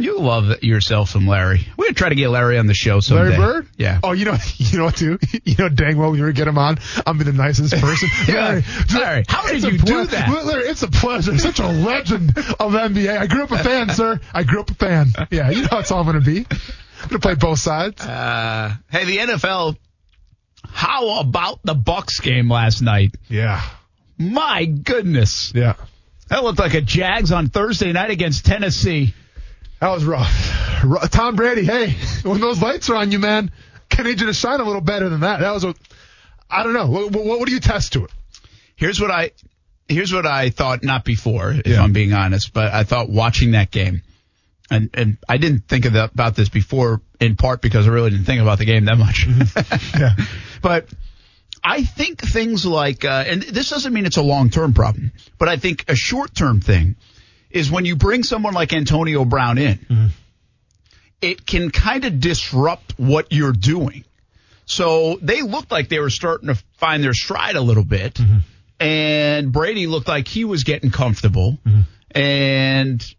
[0.00, 1.66] You love yourself some Larry.
[1.76, 3.36] We're gonna try to get Larry on the show someday.
[3.36, 3.68] Larry Bird?
[3.76, 4.00] Yeah.
[4.02, 5.18] Oh, you know, you know what, too?
[5.44, 8.08] You know dang well you're gonna get him on, I'm be the nicest person.
[8.28, 8.34] Yeah.
[8.34, 10.44] Larry, Larry, how did you do that?
[10.44, 11.36] Larry, it's a pleasure.
[11.38, 13.18] Such a legend of NBA.
[13.18, 14.20] I grew up a fan, sir.
[14.32, 15.08] I grew up a fan.
[15.30, 16.46] Yeah, you know how it's all to be.
[17.02, 18.00] I'm to play both sides.
[18.04, 19.76] Uh, hey, the NFL.
[20.64, 23.14] How about the Bucks game last night?
[23.28, 23.62] Yeah.
[24.18, 25.74] My goodness, Yeah.
[26.28, 29.14] that looked like a Jags on Thursday night against Tennessee.
[29.80, 30.30] That was rough.
[31.10, 33.50] Tom Brady, hey, when those lights are on you, man,
[33.88, 35.40] can need you to shine a little better than that.
[35.40, 35.74] That was a,
[36.50, 36.86] I don't know.
[36.86, 38.10] What, what, what do you test to it?
[38.76, 39.30] Here's what I
[39.88, 41.82] here's what I thought not before, if Yeah.
[41.82, 44.02] I'm being honest, but I thought watching that game,
[44.70, 48.10] and and I didn't think of that, about this before, in part because I really
[48.10, 49.26] didn't think about the game that much.
[49.98, 50.14] Yeah.
[50.62, 50.86] but
[51.62, 55.48] I think things like, uh, and this doesn't mean it's a long term problem, but
[55.48, 56.96] I think a short term thing
[57.50, 60.06] is when you bring someone like Antonio Brown in, mm-hmm.
[61.20, 64.04] it can kind of disrupt what you're doing.
[64.66, 68.38] So they looked like they were starting to find their stride a little bit, mm-hmm.
[68.78, 71.80] and Brady looked like he was getting comfortable, mm-hmm.
[72.18, 73.14] and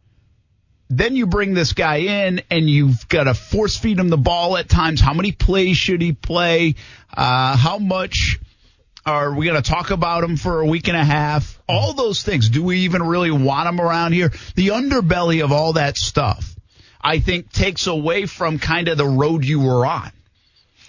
[0.89, 4.57] then you bring this guy in and you've got to force feed him the ball
[4.57, 4.99] at times.
[4.99, 6.75] How many plays should he play?
[7.13, 8.39] Uh, how much
[9.05, 11.59] are we going to talk about him for a week and a half?
[11.67, 12.49] All those things.
[12.49, 14.31] Do we even really want him around here?
[14.55, 16.55] The underbelly of all that stuff,
[17.01, 20.11] I think, takes away from kind of the road you were on.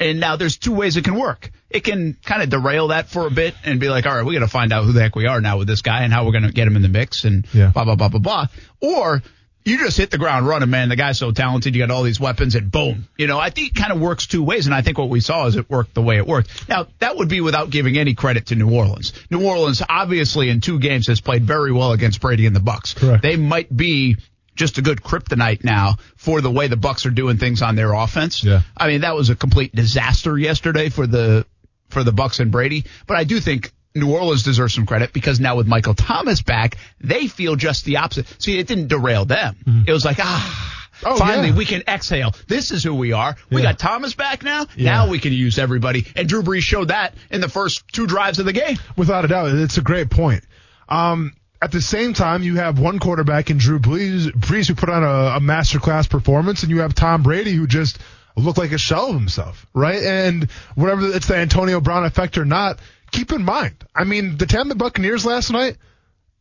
[0.01, 1.51] And now there's two ways it can work.
[1.71, 4.35] It can kind of derail that for a bit and be like, all right, we
[4.35, 6.25] got to find out who the heck we are now with this guy and how
[6.27, 7.69] we're going to get him in the mix and Yeah.
[7.71, 8.47] blah, blah, blah, blah, blah.
[8.81, 9.23] Or
[9.65, 10.89] you just hit the ground running, man.
[10.89, 11.75] The guy's so talented.
[11.75, 13.09] You got all these weapons and boom.
[13.17, 14.67] You know, I think it kind of works two ways.
[14.67, 16.69] And I think what we saw is it worked the way it worked.
[16.69, 19.13] Now, that would be without giving any credit to New Orleans.
[19.31, 22.95] New Orleans obviously in two games has played very well against Brady and the Bucks.
[22.95, 23.23] Correct.
[23.23, 24.17] They might be
[24.55, 27.93] just a good kryptonite now for the way the Bucks are doing things on their
[27.93, 28.45] offense.
[28.45, 28.63] Yeah.
[28.77, 31.47] I mean, that was a complete disaster yesterday for the
[31.89, 32.85] for the Bucks and Brady.
[33.07, 36.77] But I do think New Orleans deserves some credit because now with Michael Thomas back,
[37.01, 38.27] they feel just the opposite.
[38.43, 39.85] See, it didn't derail them.
[39.87, 40.69] It was like, ah,
[41.05, 41.57] Oh, finally yeah.
[41.57, 42.33] we can exhale.
[42.47, 43.35] This is who we are.
[43.51, 43.71] We Yeah.
[43.71, 44.67] got Thomas back now.
[44.77, 44.93] Yeah.
[44.93, 46.07] Now we can use everybody.
[46.15, 48.79] And Drew Brees showed that in the first two drives of the game.
[48.97, 50.45] Without a doubt, it's a great point.
[50.89, 54.91] Um, at the same time, you have one quarterback in Drew Brees, Brees who put
[54.91, 57.99] on a, a masterclass performance, and you have Tom Brady who just
[58.37, 60.03] looked like a shell of himself, right?
[60.03, 62.79] And whatever it's the Antonio Brown effect or not,
[63.13, 63.75] keep in mind.
[63.95, 65.77] I mean, the Tampa Buccaneers last night,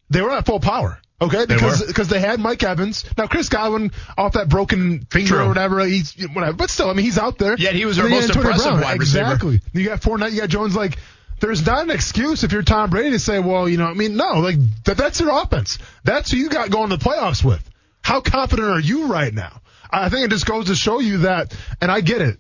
[0.10, 0.99] they were at full power.
[1.21, 3.05] Okay, because because they had Mike Evans.
[3.15, 5.43] Now Chris Godwin off that broken finger True.
[5.43, 6.53] or whatever, he's whatever.
[6.53, 7.55] But still, I mean, he's out there.
[7.60, 9.25] Yeah, he was our most impressive Brown, wide receiver.
[9.25, 9.62] Exactly.
[9.71, 10.75] You got Fournette, you got Jones.
[10.75, 10.97] Like,
[11.39, 14.15] there's not an excuse if you're Tom Brady to say, well, you know, I mean,
[14.15, 14.55] no, like
[14.86, 15.77] that, that's your offense.
[16.03, 17.69] That's who you got going to the playoffs with.
[18.01, 19.62] How confident are you right now?
[19.91, 22.39] I think it just goes to show you that, and I get it.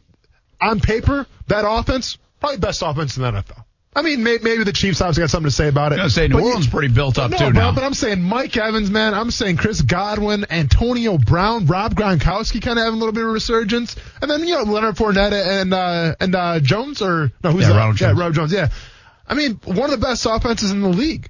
[0.59, 3.63] On paper, that offense, probably best offense in the NFL.
[3.93, 5.99] I mean, may, maybe the Chiefs obviously got something to say about it.
[5.99, 7.73] I was say New But you- Orleans pretty built up no, too but, now.
[7.75, 9.13] but I'm saying Mike Evans, man.
[9.13, 13.29] I'm saying Chris Godwin, Antonio Brown, Rob Gronkowski, kind of having a little bit of
[13.29, 17.51] a resurgence, and then you know Leonard Fournette and uh, and uh, Jones or no,
[17.51, 17.77] who's Yeah, that?
[17.77, 18.19] Ronald Yeah, Jones.
[18.19, 18.53] Rob Jones.
[18.53, 18.67] Yeah,
[19.27, 21.29] I mean one of the best offenses in the league.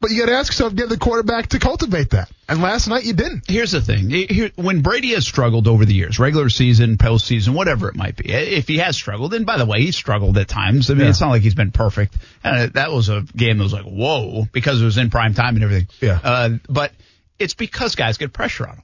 [0.00, 2.30] But you got to ask yourself, get the quarterback to cultivate that.
[2.48, 3.44] And last night you didn't.
[3.46, 4.08] Here's the thing.
[4.08, 8.32] Here, when Brady has struggled over the years, regular season, postseason, whatever it might be,
[8.32, 10.90] if he has struggled, and by the way, he's struggled at times.
[10.90, 11.10] I mean, Yeah.
[11.10, 12.16] it's not like he's been perfect.
[12.42, 15.54] Uh, that was a game that was like, whoa, because it was in prime time
[15.56, 15.88] and everything.
[16.00, 16.18] Yeah.
[16.24, 16.92] Uh, but
[17.38, 18.82] it's because guys get pressure on him.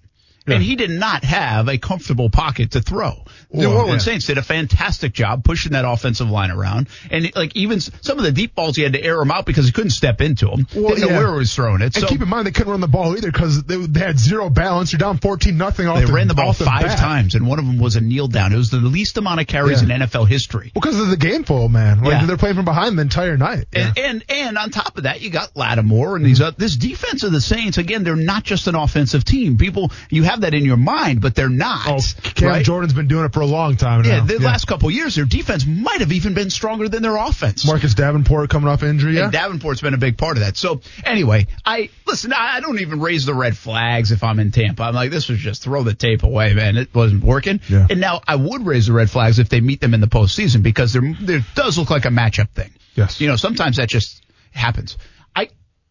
[0.55, 3.25] And he did not have a comfortable pocket to throw.
[3.53, 4.13] New Well, Orleans yeah.
[4.13, 8.25] Saints did a fantastic job pushing that offensive line around, and like even some of
[8.25, 10.67] the deep balls, he had to air them out because he couldn't step into them.
[10.75, 11.97] Well, Didn't know where he was throwing it.
[11.97, 14.19] And so keep in mind they couldn't run the ball either because they, they had
[14.19, 14.93] zero balance.
[14.93, 17.67] You're down 14 nothing off They the ran the ball five times, and one of
[17.67, 18.53] them was a kneel down.
[18.53, 19.95] It was the least amount of carries Yeah.
[19.97, 20.71] in NFL history.
[20.75, 22.03] because of the game flow, man.
[22.03, 22.27] Like Yeah.
[22.27, 23.67] they're playing from behind the entire night.
[23.73, 23.93] Yeah.
[23.97, 27.23] And, and and on top of that, you got Lattimore and these uh, this defense
[27.23, 27.79] of the Saints.
[27.79, 29.57] Again, they're not just an offensive team.
[29.59, 31.87] People, you have have that in your mind, but they're not.
[31.87, 32.65] Oh, Cam right?
[32.65, 34.09] Jordan's been doing it for a long time now.
[34.09, 37.67] Yeah, the last couple years, their defense might have even been stronger than their offense.
[37.67, 39.17] Marcus Davenport coming off injury.
[39.17, 39.25] Yeah.
[39.25, 40.57] And Davenport's been a big part of that.
[40.57, 42.33] So anyway, I listen.
[42.33, 44.85] I I don't even raise the red flags if I'm in Tampa.
[44.85, 46.77] I'm like, this was just throw the tape away, man.
[46.77, 47.61] It wasn't working.
[47.69, 47.87] Yeah.
[47.89, 50.63] And now I would raise the red flags if they meet them in the postseason
[50.63, 52.71] because there there does look like a matchup thing.
[52.95, 53.21] Yes.
[53.21, 54.97] You know, sometimes that just happens.
[55.35, 55.49] I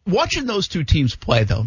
[0.07, 1.65] watching those two teams play though,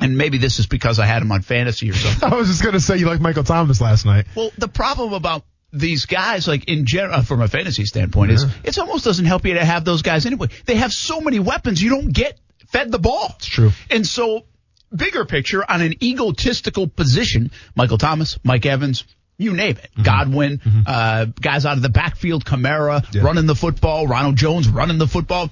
[0.00, 2.28] and maybe this is because I had them on fantasy or something.
[2.32, 4.26] I was just gonna say you like Michael Thomas last night.
[4.34, 8.44] Well, the problem about these guys, like in general, uh, from a fantasy standpoint, is
[8.64, 10.48] it almost doesn't help you to have those guys anyway.
[10.66, 13.34] They have so many weapons, you don't get fed the ball.
[13.36, 13.70] It's true.
[13.90, 14.46] And so,
[14.94, 19.04] bigger picture on an egotistical position, Michael Thomas, Mike Evans,
[19.38, 20.02] you name it, mm-hmm.
[20.02, 20.80] Godwin, mm-hmm.
[20.86, 23.22] uh, guys out of the backfield, Kamara Yeah.
[23.22, 25.50] running the football, Ronald Jones running the football.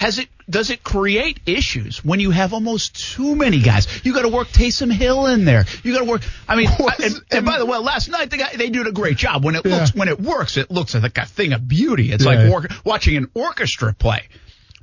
[0.00, 3.86] Has it does it create issues when you have almost too many guys?
[4.02, 5.66] You got to work Taysom Hill in there.
[5.84, 6.22] You got to work.
[6.48, 6.98] I mean, What?
[7.00, 9.44] and, and by the way, last night the guy they did a great job.
[9.44, 9.76] When it Yeah.
[9.76, 12.12] looks when it works, it looks like a thing of beauty.
[12.12, 14.28] It's Yeah, like war- watching an orchestra play.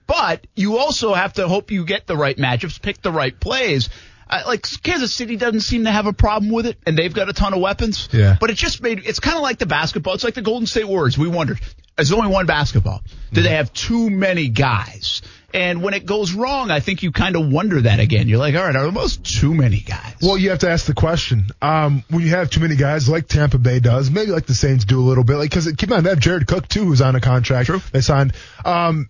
[0.06, 3.90] But you also have to hope you get the right matchups, pick the right plays.
[4.30, 7.28] Uh, like Kansas City doesn't seem to have a problem with it, and they've got
[7.28, 8.08] a ton of weapons.
[8.12, 8.38] Yeah.
[8.40, 10.14] But it just made it's kind of like the basketball.
[10.14, 11.18] It's like the Golden State Warriors.
[11.18, 11.60] We wondered,
[11.98, 13.02] there's only one basketball.
[13.34, 15.24] Do they have too many guys?
[15.54, 18.28] And when it goes wrong, I think you kind of wonder that again.
[18.28, 20.16] You're like, all right, are almost too many guys?
[20.22, 21.48] Well, you have to ask the question.
[21.60, 24.86] Um, when you have too many guys, like Tampa Bay does, maybe like the Saints
[24.86, 27.02] do a little bit, like because keep in mind they have Jared Cook too, who's
[27.02, 27.66] on a contract.
[27.66, 27.82] True.
[27.92, 28.34] They signed.
[28.64, 29.10] Um,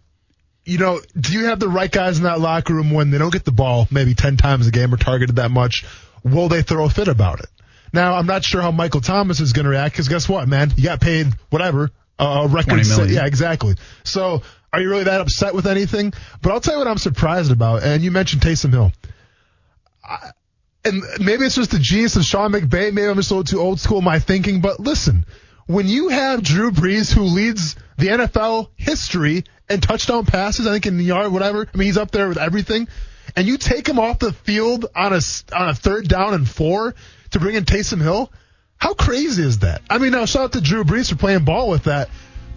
[0.64, 3.34] you know, do you have the right guys in that locker room when they don't
[3.34, 5.86] get the ball maybe ten times a game or targeted that much?
[6.24, 7.48] Will they throw a fit about it?
[7.92, 10.72] Now, I'm not sure how Michael Thomas is going to react because guess what, man?
[10.76, 12.86] You got paid whatever a record.
[12.86, 13.76] set- yeah, exactly.
[14.04, 14.42] So,
[14.74, 16.14] are you really that upset with anything?
[16.42, 17.84] But I'll tell you what I'm surprised about.
[17.84, 18.92] And you mentioned Taysom Hill
[20.88, 22.94] and maybe it's just the genius of Sean McVay.
[22.94, 24.62] Maybe I'm just a little too old school in my thinking.
[24.62, 25.26] But listen,
[25.66, 30.86] when you have Drew Brees, who leads the NFL history in touchdown passes, I think
[30.86, 31.68] in the yard, whatever.
[31.72, 32.88] I mean, he's up there with everything.
[33.36, 35.20] And you take him off the field on a
[35.54, 36.96] on a third down and four
[37.32, 38.32] to bring in Taysom Hill.
[38.78, 39.82] How crazy is that?
[39.90, 42.10] I mean, now shout out to Drew Brees for playing ball with that.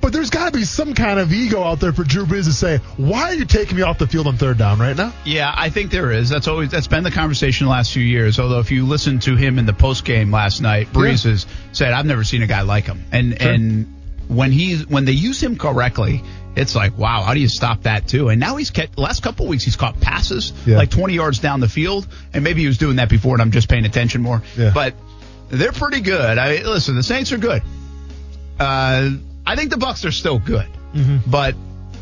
[0.03, 2.55] But there's got to be some kind of ego out there for Drew Brees to
[2.55, 5.53] say, "Why are you taking me off the field on third down right now?" Yeah,
[5.55, 6.31] I think there is.
[6.31, 8.39] That's always that's been the conversation the last few years.
[8.39, 11.93] Although if you listen to him in the post game last night, Brees has said,
[11.93, 13.51] "I've never seen a guy like him." And Sure.
[13.51, 13.95] and
[14.29, 16.23] when he when they use him correctly,
[16.57, 18.31] it's like, wow, how do you stop that too?
[18.31, 20.79] And now he's kept the last couple weeks he's caught passes Yeah.
[20.79, 23.51] like 20 yards down the field, and maybe he was doing that before, and I'm
[23.51, 24.43] just paying attention more.
[24.57, 24.71] Yeah.
[24.75, 24.95] But
[25.51, 26.39] they're pretty good.
[26.39, 27.63] I listen, the Saints are good.
[28.59, 29.11] Uh,
[29.47, 30.67] I think the Bucs are still good,
[31.27, 31.55] but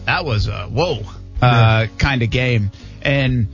[0.06, 1.02] that was a whoa
[1.40, 2.70] uh, kind of game,
[3.02, 3.46] and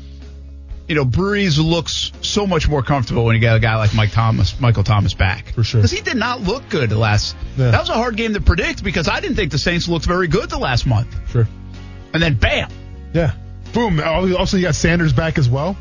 [0.89, 4.13] you know Brees looks so much more comfortable when you got a guy like Mike
[4.13, 5.81] Thomas, Michael Thomas back For sure.
[5.81, 7.37] because he did not look good the last.
[7.57, 7.71] Yeah.
[7.71, 10.29] That was a hard game to predict because I didn't think the Saints looked very
[10.29, 11.47] good the last month, Sure.
[12.13, 12.71] and then bam,
[13.13, 13.33] Yeah.
[13.73, 13.99] Boom.
[14.01, 15.77] Also, you got Sanders back as well.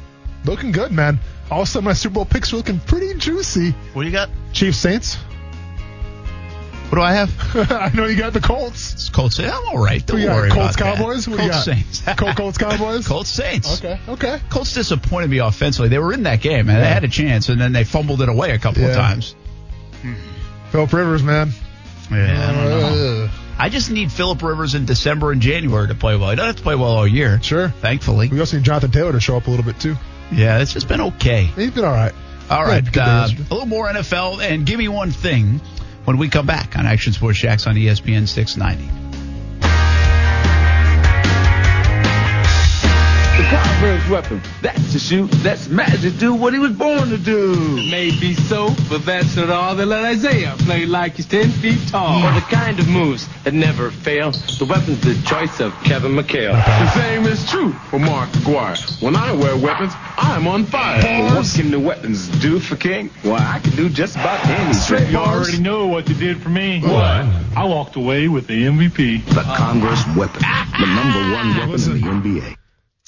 [0.46, 1.20] Looking good, man.
[1.54, 3.72] Also, my Super Bowl picks are looking pretty juicy.
[3.94, 4.30] what do you got?
[4.54, 5.16] Chiefs Saints.
[6.90, 7.32] What do I have?
[7.72, 8.94] I know you got the Colts.
[8.94, 9.40] It's Colts.
[9.40, 10.06] I'm all right.
[10.06, 10.98] Don't Who worry Colts about that.
[10.98, 11.28] Cowboys?
[11.28, 11.64] What Colts got?
[11.64, 12.02] Saints.
[12.18, 13.08] Col- Colts Cowboys?
[13.08, 13.80] Colts Saints.
[13.84, 14.00] Okay.
[14.08, 14.40] Okay.
[14.50, 15.90] Colts disappointed me offensively.
[15.90, 18.30] They were in that game and they had a chance, and then they fumbled it
[18.30, 18.96] away a couple of Yeah.
[18.96, 19.36] times.
[20.72, 21.52] Philip Rivers, man.
[22.12, 23.30] Yeah, I don't know.
[23.58, 26.30] I just need Philip Rivers in December and January to play well.
[26.30, 27.42] He doesn't have to play well all year.
[27.42, 27.70] Sure.
[27.70, 28.28] Thankfully.
[28.28, 29.96] We also need Jonathan Taylor to show up a little bit too.
[30.36, 31.44] Yeah, it's just been okay.
[31.44, 32.14] He's been all right.
[32.50, 32.84] All right.
[32.96, 35.62] Uh, a little more NFL and give me one thing
[36.06, 39.03] when we come back on Action Sports Jax on ESPN 690.
[43.84, 44.42] The Proverbs weapon.
[44.62, 45.30] That's to shoot.
[45.44, 46.18] That's magic.
[46.18, 47.54] Do what he was born to do.
[47.92, 49.76] Maybe so, but that's not all.
[49.76, 52.22] They let Isaiah play like he's 10 feet tall.
[52.22, 56.54] For the kind of moves that never fail, the weapon's the choice of Kevin McHale.
[56.54, 58.78] The same is true for Mark Aguirre.
[59.02, 61.02] When I wear weapons, I'm on fire.
[61.02, 63.10] But what can the weapons do for King?
[63.26, 65.12] Well, I can do just about anything.
[65.12, 66.80] You already know what they did for me.
[66.80, 66.94] What?
[66.94, 69.26] I walked away with the MVP.
[69.26, 71.68] The Converse weapon, ah, the number one ah.
[71.70, 72.58] weapon in the NBA.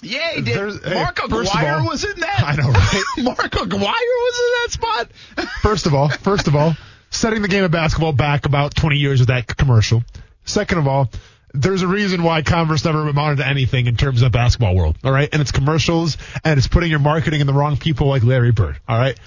[0.01, 0.55] Yeah, he did.
[0.57, 1.45] There's- Mark Aguirre
[1.79, 2.43] all- was in that.
[2.45, 3.03] I know, right?
[3.23, 5.47] Mark Aguirre was in that spot.
[5.61, 6.75] First of all, first of all,
[7.09, 10.03] setting the game of basketball back about 20 years with that commercial.
[10.43, 11.09] Second of all,
[11.53, 14.97] there's a reason why Converse never amounted to anything in terms of basketball world.
[15.03, 18.23] All right, and it's commercials and it's putting your marketing in the wrong people like
[18.23, 18.77] Larry Bird.
[18.87, 19.17] All right,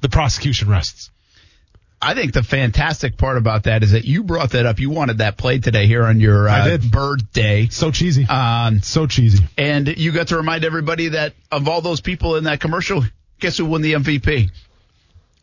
[0.00, 1.10] the prosecution rests.
[2.00, 4.78] I think the fantastic part about that is that you brought that up.
[4.78, 6.90] You wanted that play today here on your uh, I did.
[6.90, 7.68] birthday.
[7.70, 8.24] So cheesy.
[8.26, 9.44] Um, so cheesy.
[9.56, 13.02] and you got to remind everybody that of all those people in that commercial,
[13.40, 14.50] Guess who won the MVP?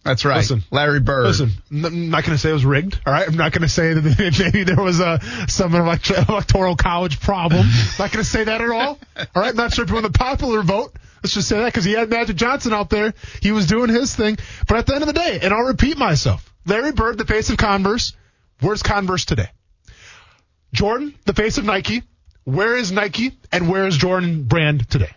[0.05, 0.63] That's right, Listen.
[0.69, 1.25] Larry Bird.
[1.25, 3.01] Listen, I'm not going to say it was rigged.
[3.07, 7.19] All right, I'm not going to say that maybe there was a some electoral college
[7.19, 7.65] problem.
[7.99, 8.99] not going to say that at all.
[9.17, 10.95] All right, I'm not sure if he won the popular vote.
[11.23, 13.15] Let's just say that because he had Magic Johnson out there.
[13.41, 14.37] He was doing his thing.
[14.67, 17.49] But at the end of the day, and I'll repeat myself, Larry Bird, the face
[17.49, 18.13] of Converse.
[18.61, 19.49] Where's Converse today?
[20.71, 22.03] Jordan, the face of Nike.
[22.43, 25.09] Where is Nike and where is Jordan brand today?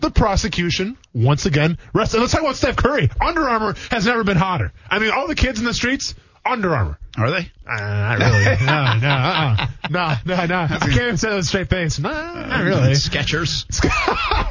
[0.00, 2.14] The prosecution, once again, rest.
[2.14, 3.10] And let's talk about Steph Curry.
[3.20, 4.72] Under Armour has never been hotter.
[4.90, 6.98] I mean, all the kids in the streets, Under Armour.
[7.18, 7.50] Are they?
[7.66, 8.44] Uh, not really.
[8.64, 9.66] no, no, uh-uh.
[9.90, 10.60] no, no, no.
[10.62, 11.98] I can't even say that with a straight face.
[11.98, 12.92] No, not really.
[12.92, 13.66] Skechers.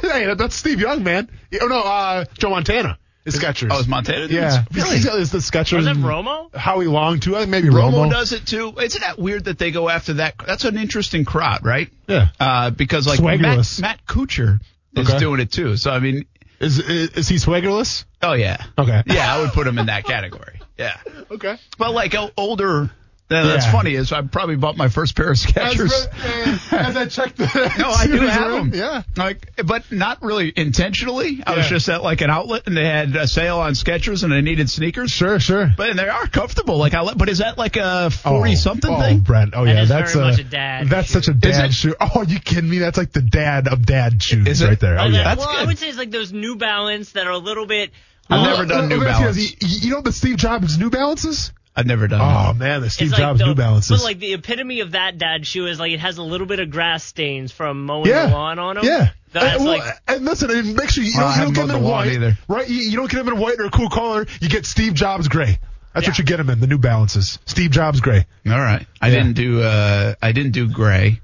[0.02, 1.28] hey, that's Steve Young, man.
[1.60, 3.68] Oh no, uh, Joe Montana is Skechers.
[3.72, 4.26] Oh, is Montana?
[4.26, 4.96] Yeah, Really?
[4.96, 5.76] He's got the Skechers.
[5.76, 6.54] Was it and Romo?
[6.54, 7.34] Howie Long too.
[7.34, 8.10] I think maybe Romo Romo.
[8.10, 8.72] does it too.
[8.80, 10.34] Isn't that weird that they go after that?
[10.46, 11.90] That's an interesting crowd, right?
[12.06, 12.28] Yeah.
[12.38, 14.60] Uh, because like Matt, Matt Kuchar
[14.96, 15.18] is Okay.
[15.18, 15.76] doing it too.
[15.76, 16.26] So I mean,
[16.62, 18.04] Is, is is he swaggerless?
[18.22, 19.02] oh yeah, Okay.
[19.06, 20.60] yeah, I would put him in that category.
[20.78, 20.96] Yeah,
[21.30, 21.56] Okay.
[21.76, 22.90] but like older.
[23.32, 23.72] Uh, That's Yeah.
[23.72, 23.94] funny.
[23.94, 25.90] Is I probably bought my first pair of Skechers.
[25.92, 27.72] As, as I checked the.
[27.78, 28.80] No, I do have around, them.
[28.80, 29.02] Yeah.
[29.16, 31.42] like, but not really intentionally.
[31.46, 34.32] I was just at like an outlet and they had a sale on Skechers and
[34.32, 35.10] I needed sneakers.
[35.10, 35.72] Sure, sure.
[35.76, 36.78] But and they are comfortable.
[36.78, 39.20] Like I, but is that like a forty something oh, thing?
[39.20, 39.54] Brent.
[39.56, 41.12] Oh yeah, is that's very a, much a dad That's shoe.
[41.20, 41.94] such a dad shoe.
[42.00, 42.78] Oh, you kidding me?
[42.78, 44.66] That's like the dad of dad shoes Is it?
[44.66, 44.98] right there.
[44.98, 45.24] Oh Like, yeah.
[45.24, 47.90] That's well, I would say it's like those New Balance that are a little bit.
[48.30, 49.62] I've never done New Let me ask you Balance.
[49.62, 51.52] You, you know the Steve Jobs New Balances?
[51.74, 52.20] I've never done.
[52.20, 52.56] Oh that.
[52.56, 53.90] man, the Steve it's like Jobs the- New Balances.
[53.90, 56.60] But like the epitome of that dad shoe is like it has a little bit
[56.60, 58.84] of grass stains from mowing yeah, the lawn on them.
[58.84, 59.10] yeah.
[59.32, 61.54] That's and, well, like and listen, and make sure you, you Well, don't, you don't
[61.54, 62.38] get them mowed in white, either.
[62.48, 62.68] right?
[62.68, 64.26] You, you don't get them in white or a cool color.
[64.42, 65.58] You get Steve Jobs gray.
[65.94, 66.60] That's what you get them in.
[66.60, 68.26] The New Balances, Steve Jobs gray.
[68.46, 68.86] All right.
[69.00, 69.14] I Yeah.
[69.16, 69.62] didn't do.
[69.62, 71.20] Uh, I didn't do gray.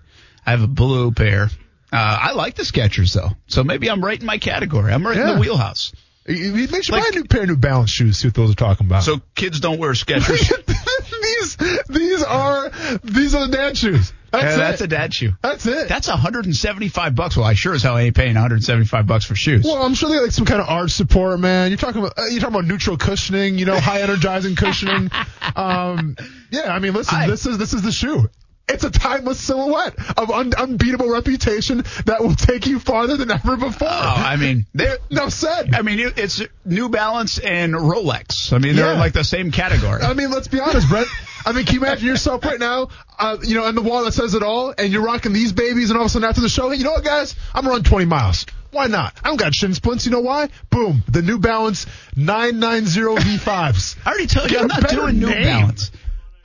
[0.47, 1.45] I have a blue pair.
[1.93, 4.93] Uh, I like the Skechers though, so maybe I'm right in my category.
[4.93, 5.93] I'm right in the wheelhouse.
[6.29, 8.19] You, you Like- buy a new pair of New Balance shoes.
[8.19, 9.03] See what those are talking about.
[9.03, 10.53] So kids don't wear Skechers.
[11.23, 11.57] these
[11.89, 12.71] these are
[13.03, 14.13] these are the dad shoes.
[14.31, 15.33] That's Yeah, that's a dad shoe.
[15.41, 15.89] That's it.
[15.89, 17.35] That's 175 bucks.
[17.37, 19.65] Well, I sure as hell ain't paying 175 bucks for shoes.
[19.65, 21.71] well, I'm sure they got like some kind of arch support, man.
[21.71, 25.11] You're talking about uh, you're talking about neutral cushioning, you know, high energizing cushioning.
[25.57, 26.15] Um,
[26.51, 28.29] yeah, I mean, listen, I- this is this is the shoe.
[28.71, 33.57] It's a timeless silhouette of un- unbeatable reputation that will take you farther than ever
[33.57, 33.89] before.
[33.91, 34.99] Oh, I mean, they're.
[35.11, 35.75] Enough said.
[35.75, 38.53] I mean, it's New Balance and Rolex.
[38.53, 38.99] I mean, they're Yeah.
[39.01, 40.03] like the same category.
[40.03, 41.07] I mean, let's be honest, Brett.
[41.47, 42.89] I mean, can you imagine yourself right now,
[43.19, 45.89] uh, you know, on the wall that says it all, and you're rocking these babies,
[45.91, 47.37] and all of a sudden after the show, hey, you know what, guys?
[47.55, 48.45] I'm gonna run 20 miles.
[48.71, 49.15] Why not?
[49.25, 50.05] I don't got shin splints.
[50.05, 50.51] You know why?
[50.69, 51.03] Boom.
[51.09, 53.01] The New Balance 990
[53.39, 53.97] V5s.
[54.05, 55.29] I already told you Get I'm not doing New.
[55.33, 55.91] Balance.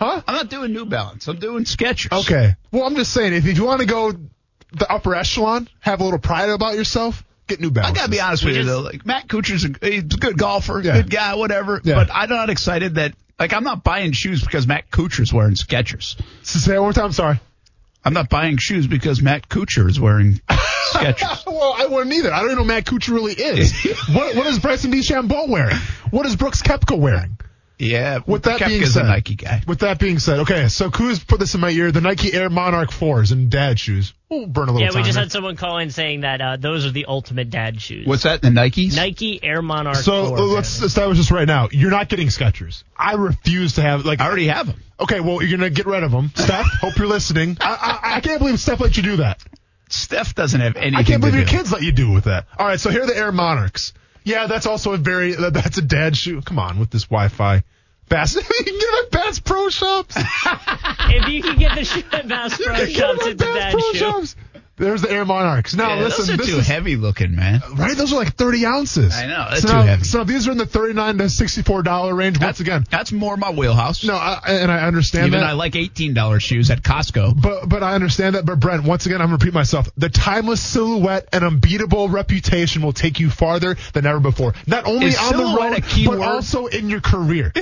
[0.03, 0.21] Huh?
[0.27, 1.27] I'm not doing New Balance.
[1.27, 2.21] I'm doing Skechers.
[2.25, 2.55] Okay.
[2.71, 4.11] Well, I'm just saying, if, if you want to go
[4.71, 7.95] the upper echelon, have a little pride about yourself, get New Balance.
[7.97, 8.81] I gotta be honest with We you though.
[8.81, 10.93] Like Matt Kuchar's a, he's a good golfer, Yeah.
[11.01, 11.79] good guy, whatever.
[11.83, 11.95] Yeah.
[11.95, 16.19] But I'm not excited that like I'm not buying shoes because Matt Kuchar's wearing Skechers.
[16.45, 17.11] Say it one more time.
[17.11, 17.39] Sorry.
[18.05, 21.45] I'm not buying shoes because Matt Kuchar is wearing Skechers.
[21.45, 22.33] well, I wouldn't either.
[22.33, 23.73] I don't even know Matt Kuchar really is.
[24.13, 25.77] what, what is Bryson DeChambeau wearing?
[26.11, 27.37] What is Brooks Koepka wearing?
[27.79, 28.19] Yeah.
[28.25, 29.61] With that being said, a Nike guy.
[29.67, 32.49] With that being said, okay, so Kuz put this in my ear: the Nike Air
[32.49, 34.13] Monarch fours and dad shoes.
[34.29, 35.01] We'll burn a little yeah, time.
[35.01, 35.23] we just there.
[35.23, 38.07] had someone call in saying that uh, those are the ultimate dad shoes.
[38.07, 38.41] What's that?
[38.41, 38.95] The Nikes?
[38.95, 39.97] Nike Air Monarch.
[39.97, 41.69] so 4, uh, let's establish this right now.
[41.71, 42.83] You're not getting Skechers.
[42.97, 44.21] I refuse to have like.
[44.21, 44.81] I already have them.
[44.99, 46.31] Okay, well you're gonna get rid of them.
[46.35, 47.57] Steph, hope you're listening.
[47.59, 49.43] I, I, I can't believe Steph let you do that.
[49.89, 50.95] Steph doesn't have anything.
[50.95, 51.51] I can't believe your do.
[51.51, 52.47] kids let you do with that.
[52.57, 53.93] All right, so here are the Air Monarchs.
[54.23, 56.41] Yeah, that's also a very that's a dad shoe.
[56.41, 57.63] Come on with this Wi-Fi.
[58.09, 60.15] Bass, you can get them at Bass Pro Shops.
[60.17, 63.93] if you can get the shoe at Bass Pro Shops, it's a dad shoe.
[63.93, 64.35] Shops.
[64.75, 65.75] There's the Air Monarchs.
[65.75, 67.61] Now Yeah, listen, those are this too is heavy looking, man.
[67.75, 67.95] right.
[67.95, 69.15] Those are like 30 ounces.
[69.15, 70.03] I know, that's so too now, heavy.
[70.03, 72.39] So these are in the 39 to 64 dollar range.
[72.41, 74.03] Once again, That's more my wheelhouse.
[74.03, 75.27] no, I, and I understand that.
[75.27, 75.49] Even that.
[75.49, 77.39] I like $18 shoes at Costco.
[77.39, 78.45] But but I understand that.
[78.45, 79.89] But Brent, once again, I'm gonna repeat myself.
[79.95, 84.55] The timeless silhouette and unbeatable reputation will take you farther than ever before.
[84.65, 86.25] Not only Is on the road, a key but word?
[86.27, 87.51] also in your career.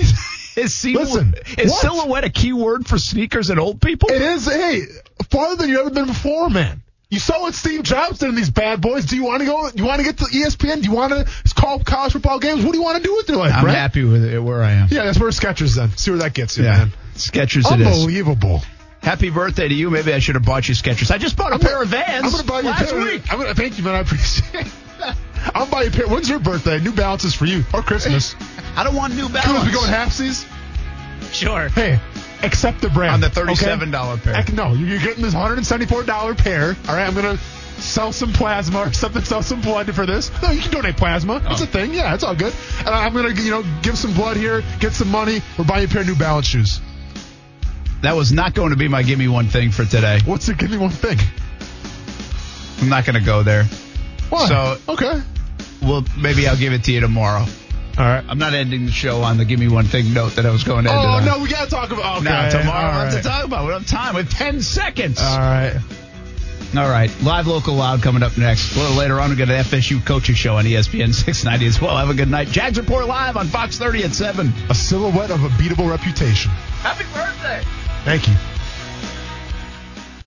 [0.54, 4.10] Is, sil- Listen, is silhouette a key word for sneakers and old people?
[4.12, 4.82] It is, hey,
[5.30, 6.82] farther than you've ever been before, man.
[7.12, 9.06] You saw what Steve Jobs did in these bad boys.
[9.06, 9.70] Do you want to go?
[9.76, 10.78] You want to get to ESPN?
[10.82, 12.64] Do you want to call college football games?
[12.64, 13.78] What do you want to do with your life, I'm Brent?
[13.78, 14.88] happy with it where I am.
[14.90, 15.90] Yeah, that's where Skechers then.
[15.98, 16.78] See where that gets you, Yeah.
[16.78, 16.92] man.
[17.16, 17.88] Skechers it is.
[17.88, 18.62] Unbelievable.
[19.04, 19.90] Happy birthday to you.
[19.90, 21.12] Maybe I should have bought you Skechers.
[21.12, 23.02] I just bought a pair of Vans I'm gonna buy you a last pair.
[23.04, 23.24] week.
[23.30, 23.96] I'm gonna thank you, man.
[23.96, 24.68] I appreciate.
[24.68, 24.72] it.
[25.54, 26.08] I'll buy you a pair.
[26.08, 26.80] When's your birthday?
[26.80, 28.36] New Balances for you or Christmas?
[28.78, 29.66] I don't want New Cool, Balance.
[29.66, 30.46] we going halfsies.
[31.34, 31.68] Sure.
[31.70, 32.00] Hey,
[32.44, 34.34] accept the brand On the $37 pair.
[34.34, 36.76] Heck, no, you're getting this $174 pair.
[36.88, 40.32] All right, I'm gonna sell some plasma or something, sell some blood for this.
[40.42, 41.40] No, you can donate plasma.
[41.40, 41.66] That's Oh.
[41.66, 41.94] a thing.
[41.94, 42.54] Yeah, it's all good.
[42.80, 45.42] And I'm gonna, you know, give some blood here, get some money.
[45.58, 46.80] We're buying a pair of New Balance shoes.
[48.02, 50.20] That was not going to be my give me one thing for today.
[50.26, 51.20] What's the give me one thing?
[52.82, 53.66] I'm not going to go there.
[54.30, 54.48] Why?
[54.48, 55.22] So- okay.
[55.84, 57.46] Well, maybe I'll give it to you tomorrow.
[57.98, 58.24] All right.
[58.28, 60.64] I'm not ending the show on the give me one thing note that I was
[60.64, 61.26] going to end oh, it Oh on.
[61.26, 62.22] no, we gotta talk about.
[62.22, 62.30] Okay.
[62.30, 63.64] No, tomorrow all we'll have to talk about.
[63.64, 63.66] it.
[63.66, 64.16] We don't have time.
[64.16, 65.20] We have 10 seconds.
[65.22, 65.78] All right.
[66.76, 67.12] All right.
[67.22, 68.76] Live, local, loud coming up next.
[68.76, 71.98] A little later on, we got an FSU coaching show on ESPN 690 as well.
[71.98, 72.48] Have a good night.
[72.48, 74.54] Jags Report live on Fox 30 at 7.
[74.70, 76.50] A silhouette of a beatable reputation.
[76.52, 77.62] Happy birthday.
[78.06, 78.36] Thank you.